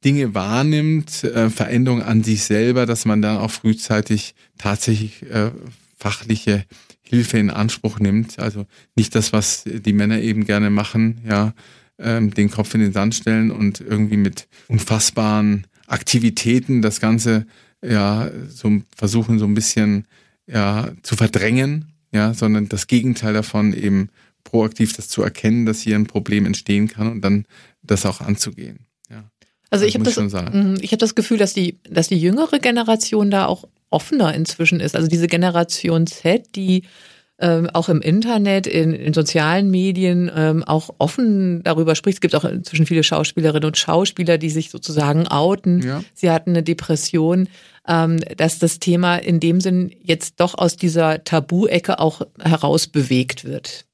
Dinge 0.05 0.33
wahrnimmt, 0.33 1.25
äh, 1.25 1.49
Veränderungen 1.49 2.01
an 2.01 2.23
sich 2.23 2.43
selber, 2.43 2.85
dass 2.85 3.03
man 3.03 3.21
dann 3.21 3.39
auch 3.39 3.51
frühzeitig 3.51 4.35
tatsächlich 4.57 5.23
äh, 5.29 5.51
fachliche 5.97 6.63
Hilfe 7.01 7.37
in 7.37 7.49
Anspruch 7.49 7.99
nimmt. 7.99 8.39
Also 8.39 8.65
nicht 8.95 9.15
das, 9.15 9.33
was 9.33 9.65
die 9.65 9.93
Männer 9.93 10.21
eben 10.21 10.45
gerne 10.45 10.69
machen, 10.69 11.21
ja, 11.27 11.53
ähm, 11.99 12.33
den 12.33 12.49
Kopf 12.49 12.73
in 12.73 12.79
den 12.79 12.93
Sand 12.93 13.15
stellen 13.15 13.51
und 13.51 13.81
irgendwie 13.81 14.17
mit 14.17 14.47
unfassbaren 14.69 15.67
Aktivitäten 15.87 16.81
das 16.81 17.01
Ganze 17.01 17.45
ja 17.83 18.29
so 18.49 18.81
versuchen 18.95 19.39
so 19.39 19.45
ein 19.45 19.53
bisschen 19.53 20.05
ja 20.47 20.91
zu 21.03 21.15
verdrängen, 21.15 21.93
ja, 22.11 22.33
sondern 22.33 22.69
das 22.69 22.87
Gegenteil 22.87 23.33
davon 23.33 23.73
eben 23.73 24.09
proaktiv 24.43 24.93
das 24.93 25.09
zu 25.09 25.21
erkennen, 25.21 25.65
dass 25.65 25.81
hier 25.81 25.95
ein 25.95 26.07
Problem 26.07 26.45
entstehen 26.45 26.87
kann 26.87 27.11
und 27.11 27.21
dann 27.21 27.45
das 27.81 28.05
auch 28.05 28.21
anzugehen. 28.21 28.85
Ja. 29.09 29.29
Also 29.69 29.85
ich 29.85 29.95
habe 29.95 30.05
das, 30.05 30.17
mhm, 30.17 30.77
ich 30.79 30.91
habe 30.91 30.99
das 30.99 31.15
Gefühl, 31.15 31.37
dass 31.37 31.53
die, 31.53 31.79
dass 31.89 32.07
die 32.07 32.17
jüngere 32.17 32.59
Generation 32.59 33.31
da 33.31 33.45
auch 33.47 33.65
offener 33.89 34.33
inzwischen 34.33 34.79
ist. 34.79 34.95
Also 34.95 35.07
diese 35.07 35.27
Generation 35.27 36.07
Z, 36.07 36.55
die 36.55 36.83
ähm, 37.39 37.69
auch 37.73 37.89
im 37.89 38.01
Internet, 38.01 38.65
in, 38.65 38.93
in 38.93 39.13
sozialen 39.13 39.69
Medien 39.69 40.31
ähm, 40.33 40.63
auch 40.63 40.95
offen 40.99 41.63
darüber 41.63 41.95
spricht. 41.95 42.17
Es 42.17 42.21
gibt 42.21 42.35
auch 42.35 42.45
inzwischen 42.45 42.85
viele 42.85 43.03
Schauspielerinnen 43.03 43.67
und 43.67 43.77
Schauspieler, 43.77 44.37
die 44.37 44.49
sich 44.49 44.69
sozusagen 44.69 45.27
outen. 45.27 45.81
Ja. 45.81 46.03
Sie 46.13 46.31
hatten 46.31 46.51
eine 46.51 46.63
Depression, 46.63 47.49
ähm, 47.87 48.19
dass 48.37 48.59
das 48.59 48.79
Thema 48.79 49.17
in 49.17 49.39
dem 49.39 49.59
Sinn 49.59 49.91
jetzt 50.01 50.39
doch 50.39 50.57
aus 50.57 50.77
dieser 50.77 51.23
Tabu-Ecke 51.23 51.99
auch 51.99 52.21
herausbewegt 52.39 53.43
wird. 53.43 53.85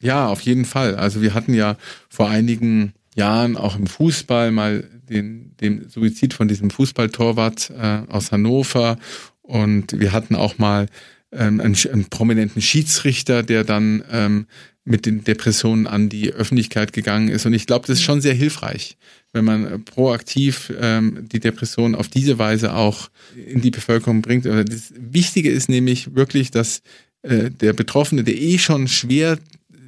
Ja, 0.00 0.28
auf 0.28 0.40
jeden 0.40 0.64
Fall. 0.64 0.94
Also 0.94 1.20
wir 1.20 1.34
hatten 1.34 1.54
ja 1.54 1.76
vor 2.08 2.30
einigen 2.30 2.94
Jahren 3.14 3.56
auch 3.56 3.76
im 3.76 3.86
Fußball 3.86 4.50
mal 4.50 4.84
den, 5.10 5.56
den 5.60 5.88
Suizid 5.88 6.34
von 6.34 6.48
diesem 6.48 6.70
Fußballtorwart 6.70 7.70
äh, 7.70 8.02
aus 8.08 8.32
Hannover 8.32 8.96
und 9.42 9.98
wir 9.98 10.12
hatten 10.12 10.36
auch 10.36 10.58
mal 10.58 10.86
ähm, 11.32 11.60
einen, 11.60 11.76
einen 11.92 12.06
prominenten 12.06 12.62
Schiedsrichter, 12.62 13.42
der 13.42 13.64
dann 13.64 14.02
ähm, 14.10 14.46
mit 14.84 15.04
den 15.04 15.22
Depressionen 15.22 15.86
an 15.86 16.08
die 16.08 16.32
Öffentlichkeit 16.32 16.92
gegangen 16.92 17.28
ist. 17.28 17.44
Und 17.44 17.52
ich 17.52 17.66
glaube, 17.66 17.86
das 17.86 17.98
ist 17.98 18.04
schon 18.04 18.22
sehr 18.22 18.34
hilfreich, 18.34 18.96
wenn 19.32 19.44
man 19.44 19.66
äh, 19.66 19.78
proaktiv 19.78 20.72
ähm, 20.80 21.28
die 21.30 21.40
Depression 21.40 21.94
auf 21.94 22.08
diese 22.08 22.38
Weise 22.38 22.74
auch 22.74 23.10
in 23.36 23.60
die 23.60 23.70
Bevölkerung 23.70 24.22
bringt. 24.22 24.46
Das 24.46 24.94
Wichtige 24.96 25.50
ist 25.50 25.68
nämlich 25.68 26.14
wirklich, 26.14 26.50
dass 26.50 26.80
äh, 27.22 27.50
der 27.50 27.74
Betroffene, 27.74 28.24
der 28.24 28.36
eh 28.36 28.58
schon 28.58 28.88
schwer 28.88 29.38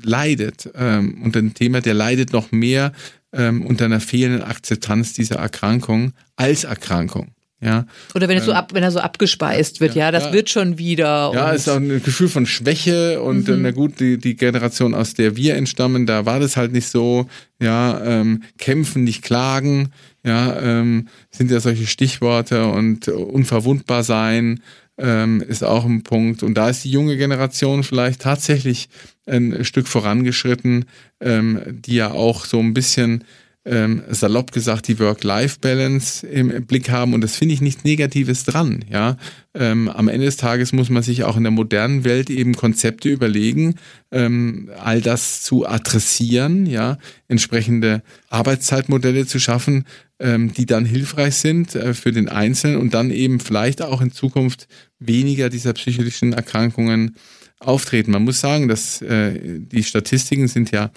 leidet 0.03 0.69
ähm, 0.75 1.23
unter 1.23 1.41
dem 1.41 1.55
Thema, 1.55 1.81
der 1.81 1.95
leidet 1.95 2.33
noch 2.33 2.53
mehr 2.53 2.93
ähm, 3.33 3.63
unter 3.63 3.87
einer 3.87 4.01
fehlenden 4.01 4.43
Akzeptanz 4.43 5.13
dieser 5.15 5.37
Erkrankung 5.37 6.13
als 6.37 6.65
Erkrankung. 6.65 7.33
Ja. 7.63 7.85
Oder 8.15 8.29
wenn, 8.29 8.39
ähm, 8.39 8.45
so 8.45 8.53
ab, 8.53 8.73
wenn 8.73 8.83
er 8.83 8.91
so 8.91 9.01
abgespeist 9.01 9.81
wird, 9.81 9.95
ja, 9.95 10.07
ja 10.07 10.11
das 10.11 10.27
ja, 10.27 10.33
wird 10.33 10.49
schon 10.49 10.79
wieder. 10.79 11.31
Ja, 11.35 11.51
ist 11.51 11.69
auch 11.69 11.77
ein 11.77 12.03
Gefühl 12.03 12.29
von 12.29 12.47
Schwäche 12.47 13.21
und 13.21 13.49
mhm. 13.49 13.63
na 13.63 13.71
gut, 13.71 14.01
die, 14.01 14.17
die 14.17 14.35
Generation, 14.35 14.95
aus 14.95 15.15
der 15.15 15.37
wir 15.37 15.57
entstammen, 15.57 16.07
da 16.07 16.25
war 16.25 16.41
das 16.41 16.57
halt 16.57 16.73
nicht 16.73 16.89
so, 16.89 17.29
ja, 17.61 18.03
ähm, 18.03 18.43
kämpfen, 18.59 19.05
nicht 19.05 19.23
klagen, 19.23 19.93
ja, 20.25 20.59
ähm, 20.61 21.09
sind 21.31 21.51
ja 21.51 21.61
solche 21.61 21.87
Stichworte 21.87 22.67
und 22.67 23.09
unverwundbar 23.09 24.05
sein 24.05 24.61
ähm, 25.01 25.43
ist 25.47 25.65
auch 25.65 25.85
ein 25.85 26.03
Punkt. 26.03 26.43
Und 26.43 26.55
da 26.55 26.69
ist 26.69 26.85
die 26.85 26.91
junge 26.91 27.17
Generation 27.17 27.83
vielleicht 27.83 28.21
tatsächlich 28.23 28.89
ein 29.27 29.65
Stück 29.65 29.89
vorangeschritten, 29.89 30.85
ähm, 31.21 31.61
die 31.67 31.95
ja 31.95 32.13
auch 32.13 32.45
so 32.45 32.59
ein 32.59 32.75
bisschen 32.75 33.25
ähm, 33.67 34.03
salopp 34.09 34.53
gesagt 34.53 34.89
die 34.89 34.99
Work-Life-Balance 34.99 36.27
im 36.27 36.67
Blick 36.67 36.89
haben 36.89 37.13
und 37.13 37.21
das 37.21 37.37
finde 37.37 37.55
ich 37.55 37.61
nichts 37.61 37.85
Negatives 37.85 38.45
dran. 38.45 38.85
Ja, 38.91 39.19
ähm, 39.55 39.89
am 39.89 40.09
Ende 40.09 40.27
des 40.27 40.39
Tages 40.39 40.73
muss 40.73 40.89
man 40.89 41.03
sich 41.03 41.25
auch 41.25 41.37
in 41.37 41.43
der 41.43 41.51
modernen 41.51 42.05
Welt 42.05 42.31
eben 42.31 42.55
Konzepte 42.55 43.11
überlegen, 43.11 43.75
ähm, 44.11 44.71
all 44.79 45.03
das 45.03 45.43
zu 45.43 45.67
adressieren, 45.67 46.65
ja, 46.65 46.97
entsprechende 47.29 48.03
Arbeitszeitmodelle 48.31 49.27
zu 49.27 49.39
schaffen, 49.39 49.85
ähm, 50.19 50.55
die 50.55 50.67
dann 50.67 50.87
hilfreich 50.87 51.35
sind 51.35 51.75
äh, 51.75 51.93
für 51.93 52.13
den 52.13 52.29
Einzelnen 52.31 52.81
und 52.81 52.95
dann 52.95 53.11
eben 53.11 53.41
vielleicht 53.41 53.83
auch 53.83 54.01
in 54.01 54.11
Zukunft 54.11 54.69
weniger 54.99 55.51
dieser 55.51 55.75
psychischen 55.75 56.33
Erkrankungen 56.33 57.17
auftreten. 57.59 58.13
Man 58.13 58.25
muss 58.25 58.41
sagen, 58.41 58.69
dass 58.69 59.03
äh, 59.03 59.61
die 59.61 59.83
Statistiken 59.83 60.49
sind 60.49 60.71
ja 60.71 60.91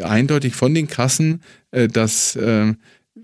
eindeutig 0.00 0.54
von 0.54 0.74
den 0.74 0.88
Kassen, 0.88 1.42
äh, 1.70 1.88
dass 1.88 2.36
äh, 2.36 2.74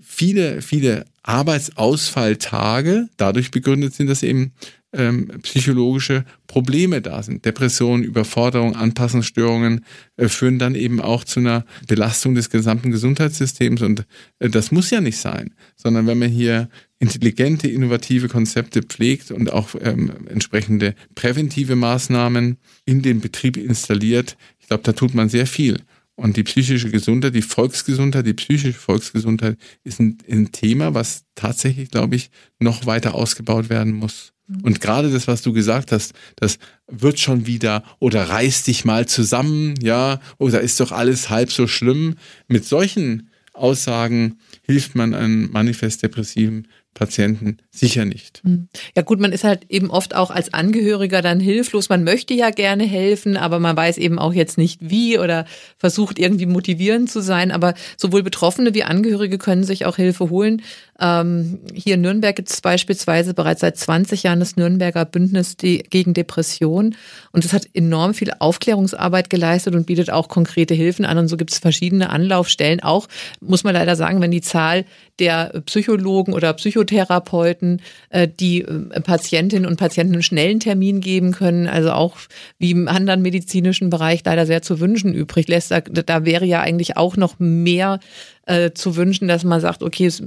viele, 0.01 0.61
viele 0.61 1.05
Arbeitsausfalltage 1.23 3.07
dadurch 3.17 3.51
begründet 3.51 3.93
sind, 3.93 4.07
dass 4.07 4.23
eben 4.23 4.53
ähm, 4.91 5.27
psychologische 5.43 6.25
Probleme 6.47 7.01
da 7.01 7.21
sind. 7.21 7.45
Depressionen, 7.45 8.03
Überforderung, 8.03 8.75
Anpassungsstörungen 8.75 9.85
äh, 10.17 10.27
führen 10.27 10.57
dann 10.57 10.73
eben 10.73 10.99
auch 10.99 11.23
zu 11.23 11.39
einer 11.39 11.65
Belastung 11.87 12.33
des 12.33 12.49
gesamten 12.49 12.89
Gesundheitssystems. 12.89 13.81
Und 13.81 14.05
äh, 14.39 14.49
das 14.49 14.71
muss 14.71 14.89
ja 14.89 15.01
nicht 15.01 15.17
sein, 15.17 15.53
sondern 15.75 16.07
wenn 16.07 16.17
man 16.17 16.29
hier 16.29 16.69
intelligente, 16.97 17.67
innovative 17.67 18.27
Konzepte 18.27 18.81
pflegt 18.81 19.29
und 19.31 19.53
auch 19.53 19.75
ähm, 19.79 20.11
entsprechende 20.27 20.95
präventive 21.13 21.75
Maßnahmen 21.75 22.57
in 22.85 23.01
den 23.03 23.21
Betrieb 23.21 23.57
installiert, 23.57 24.37
ich 24.59 24.67
glaube, 24.67 24.83
da 24.83 24.93
tut 24.93 25.13
man 25.13 25.29
sehr 25.29 25.45
viel. 25.45 25.77
Und 26.19 26.35
die 26.35 26.43
psychische 26.43 26.89
Gesundheit, 26.89 27.33
die 27.33 27.41
Volksgesundheit, 27.41 28.25
die 28.25 28.33
psychische 28.33 28.77
Volksgesundheit 28.77 29.57
ist 29.85 30.01
ein, 30.01 30.17
ein 30.29 30.51
Thema, 30.51 30.93
was 30.93 31.23
tatsächlich, 31.33 31.91
glaube 31.91 32.17
ich, 32.17 32.29
noch 32.59 32.85
weiter 32.85 33.15
ausgebaut 33.15 33.69
werden 33.69 33.93
muss. 33.93 34.33
Mhm. 34.47 34.61
Und 34.63 34.81
gerade 34.81 35.09
das, 35.09 35.29
was 35.29 35.43
du 35.43 35.53
gesagt 35.53 35.93
hast, 35.93 36.11
das 36.35 36.59
wird 36.87 37.21
schon 37.21 37.45
wieder 37.45 37.85
oder 37.99 38.27
reiß 38.27 38.63
dich 38.63 38.83
mal 38.83 39.07
zusammen, 39.07 39.75
ja, 39.81 40.19
oder 40.37 40.59
ist 40.59 40.81
doch 40.81 40.91
alles 40.91 41.29
halb 41.29 41.53
so 41.53 41.67
schlimm. 41.67 42.15
Mit 42.49 42.65
solchen 42.65 43.29
Aussagen 43.53 44.39
hilft 44.63 44.95
man 44.95 45.13
einem 45.13 45.49
manifest 45.53 46.03
depressiven 46.03 46.67
Patienten 46.95 47.59
sicher 47.79 48.05
nicht. 48.05 48.41
Hm. 48.43 48.67
Ja 48.95 49.01
gut, 49.01 49.19
man 49.19 49.31
ist 49.31 49.43
halt 49.43 49.65
eben 49.69 49.89
oft 49.89 50.15
auch 50.15 50.31
als 50.31 50.53
Angehöriger 50.53 51.21
dann 51.21 51.39
hilflos. 51.39 51.89
Man 51.89 52.03
möchte 52.03 52.33
ja 52.33 52.49
gerne 52.49 52.83
helfen, 52.83 53.37
aber 53.37 53.59
man 53.59 53.75
weiß 53.75 53.97
eben 53.97 54.19
auch 54.19 54.33
jetzt 54.33 54.57
nicht 54.57 54.79
wie 54.81 55.17
oder 55.17 55.45
versucht 55.77 56.19
irgendwie 56.19 56.45
motivierend 56.45 57.09
zu 57.09 57.21
sein. 57.21 57.51
Aber 57.51 57.73
sowohl 57.97 58.23
Betroffene 58.23 58.73
wie 58.73 58.83
Angehörige 58.83 59.37
können 59.37 59.63
sich 59.63 59.85
auch 59.85 59.95
Hilfe 59.95 60.29
holen. 60.29 60.61
Ähm, 60.99 61.59
hier 61.73 61.95
in 61.95 62.01
Nürnberg 62.01 62.35
gibt 62.35 62.49
es 62.49 62.61
beispielsweise 62.61 63.33
bereits 63.33 63.61
seit 63.61 63.77
20 63.77 64.23
Jahren 64.23 64.39
das 64.39 64.57
Nürnberger 64.57 65.05
Bündnis 65.05 65.55
gegen 65.57 66.13
Depression. 66.13 66.95
Und 67.31 67.45
es 67.45 67.53
hat 67.53 67.67
enorm 67.73 68.13
viel 68.13 68.31
Aufklärungsarbeit 68.39 69.29
geleistet 69.29 69.75
und 69.75 69.85
bietet 69.85 70.09
auch 70.09 70.27
konkrete 70.27 70.73
Hilfen 70.73 71.05
an. 71.05 71.17
Und 71.17 71.27
so 71.27 71.37
gibt 71.37 71.51
es 71.51 71.59
verschiedene 71.59 72.09
Anlaufstellen. 72.09 72.81
Auch, 72.81 73.07
muss 73.39 73.63
man 73.63 73.73
leider 73.73 73.95
sagen, 73.95 74.21
wenn 74.21 74.31
die 74.31 74.41
Zahl 74.41 74.85
der 75.19 75.61
Psychologen 75.65 76.33
oder 76.33 76.53
Psychotherapeuten, 76.53 77.68
äh, 78.09 78.27
die 78.27 78.61
äh, 78.61 79.01
Patientinnen 79.01 79.65
und 79.65 79.77
Patienten 79.77 80.13
einen 80.13 80.23
schnellen 80.23 80.59
Termin 80.59 81.01
geben 81.01 81.31
können, 81.31 81.67
also 81.67 81.91
auch 81.91 82.17
wie 82.57 82.71
im 82.71 82.87
anderen 82.87 83.21
medizinischen 83.21 83.89
Bereich 83.89 84.21
leider 84.25 84.45
sehr 84.45 84.61
zu 84.61 84.79
wünschen 84.79 85.13
übrig 85.13 85.47
lässt. 85.47 85.71
Da, 85.71 85.81
da 85.81 86.25
wäre 86.25 86.45
ja 86.45 86.61
eigentlich 86.61 86.97
auch 86.97 87.17
noch 87.17 87.39
mehr 87.39 87.99
äh, 88.45 88.71
zu 88.71 88.95
wünschen, 88.95 89.27
dass 89.27 89.43
man 89.43 89.61
sagt, 89.61 89.83
okay, 89.83 90.07
es 90.07 90.23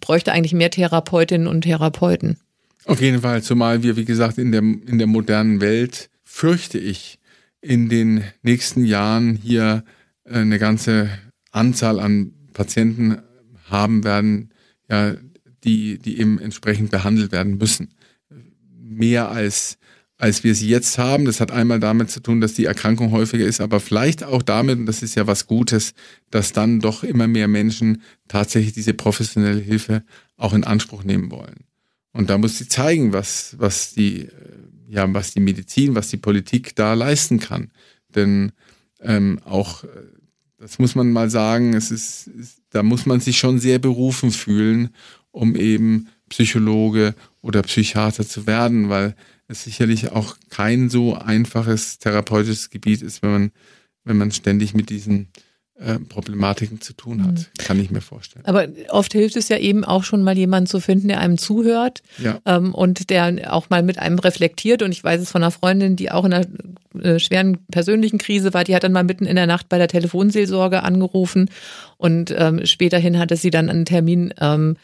bräuchte 0.00 0.32
eigentlich 0.32 0.54
mehr 0.54 0.70
Therapeutinnen 0.70 1.46
und 1.46 1.62
Therapeuten. 1.62 2.38
Auf 2.84 3.00
jeden 3.00 3.20
Fall, 3.20 3.42
zumal 3.42 3.82
wir, 3.82 3.96
wie 3.96 4.04
gesagt, 4.04 4.38
in 4.38 4.52
der, 4.52 4.62
in 4.62 4.98
der 4.98 5.06
modernen 5.06 5.60
Welt, 5.60 6.08
fürchte 6.24 6.78
ich, 6.78 7.18
in 7.60 7.88
den 7.88 8.22
nächsten 8.42 8.84
Jahren 8.84 9.36
hier 9.36 9.84
äh, 10.24 10.38
eine 10.38 10.58
ganze 10.58 11.10
Anzahl 11.50 12.00
an 12.00 12.32
Patienten 12.52 13.18
haben 13.68 14.04
werden, 14.04 14.50
ja, 14.90 15.14
die, 15.64 15.98
die 15.98 16.18
eben 16.18 16.38
entsprechend 16.38 16.90
behandelt 16.90 17.32
werden 17.32 17.58
müssen. 17.58 17.94
Mehr 18.80 19.30
als 19.30 19.78
als 20.18 20.42
wir 20.42 20.54
sie 20.54 20.68
jetzt 20.68 20.98
haben. 20.98 21.24
Das 21.24 21.40
hat 21.40 21.52
einmal 21.52 21.78
damit 21.78 22.10
zu 22.10 22.20
tun, 22.20 22.40
dass 22.40 22.54
die 22.54 22.64
Erkrankung 22.64 23.12
häufiger 23.12 23.46
ist, 23.46 23.60
aber 23.60 23.80
vielleicht 23.80 24.24
auch 24.24 24.42
damit, 24.42 24.78
und 24.78 24.86
das 24.86 25.02
ist 25.02 25.14
ja 25.14 25.26
was 25.26 25.46
Gutes, 25.46 25.94
dass 26.30 26.52
dann 26.52 26.80
doch 26.80 27.04
immer 27.04 27.28
mehr 27.28 27.48
Menschen 27.48 28.02
tatsächlich 28.26 28.74
diese 28.74 28.94
professionelle 28.94 29.60
Hilfe 29.60 30.02
auch 30.36 30.52
in 30.52 30.64
Anspruch 30.64 31.04
nehmen 31.04 31.30
wollen. 31.30 31.64
Und 32.12 32.30
da 32.30 32.36
muss 32.36 32.58
sie 32.58 32.68
zeigen, 32.68 33.12
was, 33.12 33.54
was 33.58 33.94
die, 33.94 34.22
äh, 34.22 34.30
ja, 34.88 35.12
was 35.14 35.34
die 35.34 35.40
Medizin, 35.40 35.94
was 35.94 36.08
die 36.08 36.16
Politik 36.16 36.74
da 36.74 36.94
leisten 36.94 37.38
kann. 37.38 37.70
Denn 38.14 38.52
ähm, 39.00 39.38
auch, 39.44 39.84
äh, 39.84 39.88
das 40.58 40.80
muss 40.80 40.96
man 40.96 41.12
mal 41.12 41.30
sagen, 41.30 41.74
es 41.74 41.92
ist, 41.92 42.26
ist, 42.26 42.62
da 42.70 42.82
muss 42.82 43.06
man 43.06 43.20
sich 43.20 43.38
schon 43.38 43.60
sehr 43.60 43.78
berufen 43.78 44.32
fühlen, 44.32 44.90
um 45.30 45.56
eben 45.56 46.08
Psychologe 46.28 47.14
oder 47.42 47.62
Psychiater 47.62 48.26
zu 48.26 48.46
werden, 48.46 48.88
weil 48.88 49.14
es 49.48 49.64
sicherlich 49.64 50.12
auch 50.12 50.36
kein 50.50 50.90
so 50.90 51.14
einfaches 51.14 51.98
therapeutisches 51.98 52.70
Gebiet 52.70 53.02
ist, 53.02 53.22
wenn 53.22 53.30
man, 53.30 53.50
wenn 54.04 54.18
man 54.18 54.30
ständig 54.30 54.74
mit 54.74 54.90
diesen 54.90 55.28
äh, 55.80 55.98
Problematiken 56.00 56.80
zu 56.80 56.92
tun 56.92 57.24
hat. 57.24 57.34
Mhm. 57.34 57.46
Kann 57.56 57.80
ich 57.80 57.90
mir 57.90 58.00
vorstellen. 58.00 58.44
Aber 58.46 58.66
oft 58.90 59.12
hilft 59.12 59.36
es 59.36 59.48
ja 59.48 59.58
eben 59.58 59.84
auch 59.84 60.02
schon 60.02 60.22
mal 60.22 60.36
jemanden 60.36 60.66
zu 60.66 60.80
finden, 60.80 61.08
der 61.08 61.20
einem 61.20 61.38
zuhört 61.38 62.02
ja. 62.18 62.40
ähm, 62.46 62.74
und 62.74 63.10
der 63.10 63.54
auch 63.54 63.70
mal 63.70 63.84
mit 63.84 63.98
einem 63.98 64.18
reflektiert. 64.18 64.82
Und 64.82 64.90
ich 64.90 65.04
weiß 65.04 65.20
es 65.20 65.30
von 65.30 65.42
einer 65.42 65.52
Freundin, 65.52 65.94
die 65.94 66.10
auch 66.10 66.24
in 66.24 66.32
einer 66.32 66.46
äh, 67.00 67.18
schweren 67.20 67.58
persönlichen 67.70 68.18
Krise 68.18 68.52
war, 68.54 68.64
die 68.64 68.74
hat 68.74 68.82
dann 68.82 68.92
mal 68.92 69.04
mitten 69.04 69.24
in 69.24 69.36
der 69.36 69.46
Nacht 69.46 69.68
bei 69.68 69.78
der 69.78 69.88
Telefonseelsorge 69.88 70.82
angerufen 70.82 71.48
und 71.96 72.34
ähm, 72.36 72.66
späterhin 72.66 73.18
hatte 73.18 73.36
sie 73.36 73.50
dann 73.50 73.70
einen 73.70 73.84
Termin 73.84 74.34
ähm, 74.40 74.76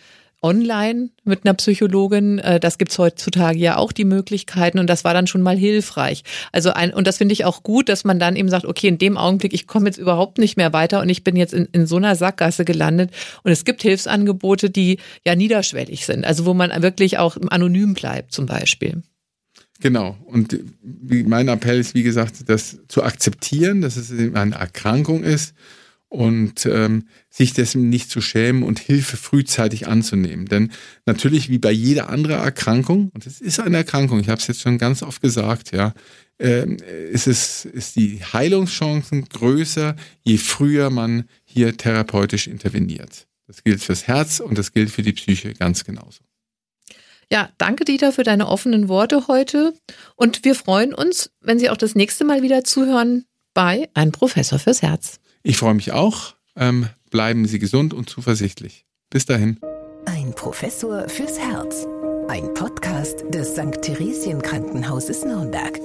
online 0.45 1.09
mit 1.25 1.45
einer 1.45 1.55
Psychologin. 1.55 2.39
Äh, 2.39 2.61
das 2.61 2.79
gibt's 2.79 2.99
heutzutage 2.99 3.59
ja 3.59 3.77
auch 3.77 3.91
die 3.91 4.05
Möglichkeiten 4.05 4.79
und 4.79 4.87
das 4.89 5.03
war 5.03 5.15
dann 5.15 5.27
schon 5.27 5.43
mal 5.43 5.57
hilfreich. 5.57 6.23
Also 6.53 6.71
ein, 6.71 6.93
und 6.93 7.07
das 7.07 7.17
finde 7.17 7.33
ich 7.33 7.45
auch 7.45 7.63
gut, 7.63 7.89
dass 7.89 8.05
man 8.05 8.19
dann 8.19 8.37
eben 8.37 8.51
sagt, 8.51 8.67
okay, 8.67 8.89
in 8.89 8.99
dem 8.99 9.17
Augenblick, 9.17 9.55
ich 9.55 9.67
komme 9.67 9.87
jetzt 9.87 9.99
überhaupt 9.99 10.39
nicht 10.39 10.57
mehr 10.57 10.73
weiter 10.73 11.01
und 11.01 11.09
ich 11.09 11.25
bin 11.25 11.35
jetzt 11.35 11.55
in, 11.55 11.67
in 11.73 11.87
so 11.87 11.97
einer 11.97 12.15
Sackgasse 12.15 12.65
gelandet. 12.65 13.11
Und 13.43 13.51
es 13.51 13.65
gibt 13.65 13.83
Hilfsangebote, 13.83 14.69
die 14.69 14.99
ja 15.25 15.35
niederschwellig 15.35 16.05
sind, 16.05 16.25
also 16.27 16.45
wo 16.45 16.53
man 16.53 16.71
wirklich 16.83 17.19
auch 17.19 17.37
anonym 17.49 17.95
bleibt 17.95 18.33
zum 18.33 18.47
Beispiel. 18.47 19.03
Genau. 19.81 20.17
Und 20.27 20.59
mein 20.83 21.49
Appell 21.49 21.81
ist, 21.81 21.95
wie 21.95 22.03
gesagt, 22.03 22.49
das 22.49 22.79
zu 22.89 23.03
akzeptieren, 23.03 23.81
dass 23.81 23.97
es 23.97 24.13
eine 24.13 24.55
Erkrankung 24.55 25.25
ist 25.25 25.55
und 26.15 26.65
ähm, 26.67 27.09
sich 27.29 27.55
dessen 27.55 27.89
nicht 27.89 28.09
zu 28.09 28.21
schämen 28.21 28.63
und 28.63 28.79
Hilfe 28.79 29.17
frühzeitig 29.17 29.89
anzunehmen. 29.89 30.47
Denn 30.47 30.71
natürlich 31.07 31.49
wie 31.49 31.59
bei 31.59 31.73
jeder 31.73 32.09
anderen 32.09 32.41
Erkrankung, 32.41 33.11
und 33.13 33.27
es 33.27 33.41
ist 33.41 33.59
eine 33.59 33.79
Erkrankung, 33.79 34.21
ich 34.21 34.29
habe 34.29 34.41
es 34.41 34.47
jetzt 34.47 34.61
schon 34.61 34.79
ganz 34.79 35.03
oft 35.03 35.21
gesagt, 35.21 35.73
ja, 35.73 35.93
äh, 36.41 36.67
ist, 37.11 37.27
es, 37.27 37.65
ist 37.65 37.97
die 37.97 38.21
Heilungschancen 38.33 39.25
größer, 39.29 39.97
je 40.23 40.37
früher 40.37 40.91
man 40.91 41.25
hier 41.45 41.77
therapeutisch 41.77 42.47
interveniert. 42.47 43.27
Das 43.49 43.65
gilt 43.65 43.83
fürs 43.83 44.07
Herz 44.07 44.39
und 44.39 44.57
das 44.57 44.73
gilt 44.73 44.91
für 44.91 45.03
die 45.03 45.13
Psyche 45.13 45.53
ganz 45.53 45.85
genauso. 45.85 46.21
Ja, 47.31 47.51
danke 47.59 47.85
Dieter 47.85 48.13
für 48.13 48.23
deine 48.23 48.47
offenen 48.47 48.89
Worte 48.89 49.27
heute 49.27 49.75
und 50.15 50.45
wir 50.45 50.55
freuen 50.55 50.95
uns, 50.95 51.33
wenn 51.41 51.59
Sie 51.59 51.71
auch 51.71 51.77
das 51.77 51.97
nächste 51.97 52.25
Mal 52.25 52.43
wieder 52.43 52.63
zuhören 52.63 53.25
bei 53.53 53.89
Ein 53.95 54.13
Professor 54.13 54.61
fürs 54.61 54.83
Herz. 54.83 55.19
Ich 55.47 55.59
freue 55.59 55.75
mich 55.75 55.93
auch. 55.93 56.35
Ähm, 56.57 56.89
bleiben 57.11 57.47
Sie 57.47 57.59
gesund 57.59 57.93
und 57.93 58.09
zuversichtlich. 58.09 58.87
Bis 59.11 59.27
dahin. 59.27 59.61
Ein 60.07 60.35
Professor 60.35 61.07
fürs 61.11 61.39
Herz. 61.39 61.87
Ein 62.29 62.55
Podcast 62.55 63.25
des 63.29 63.53
St. 63.53 63.83
Theresien 63.83 64.41
Krankenhauses 64.41 65.23
Nürnberg. 65.23 65.79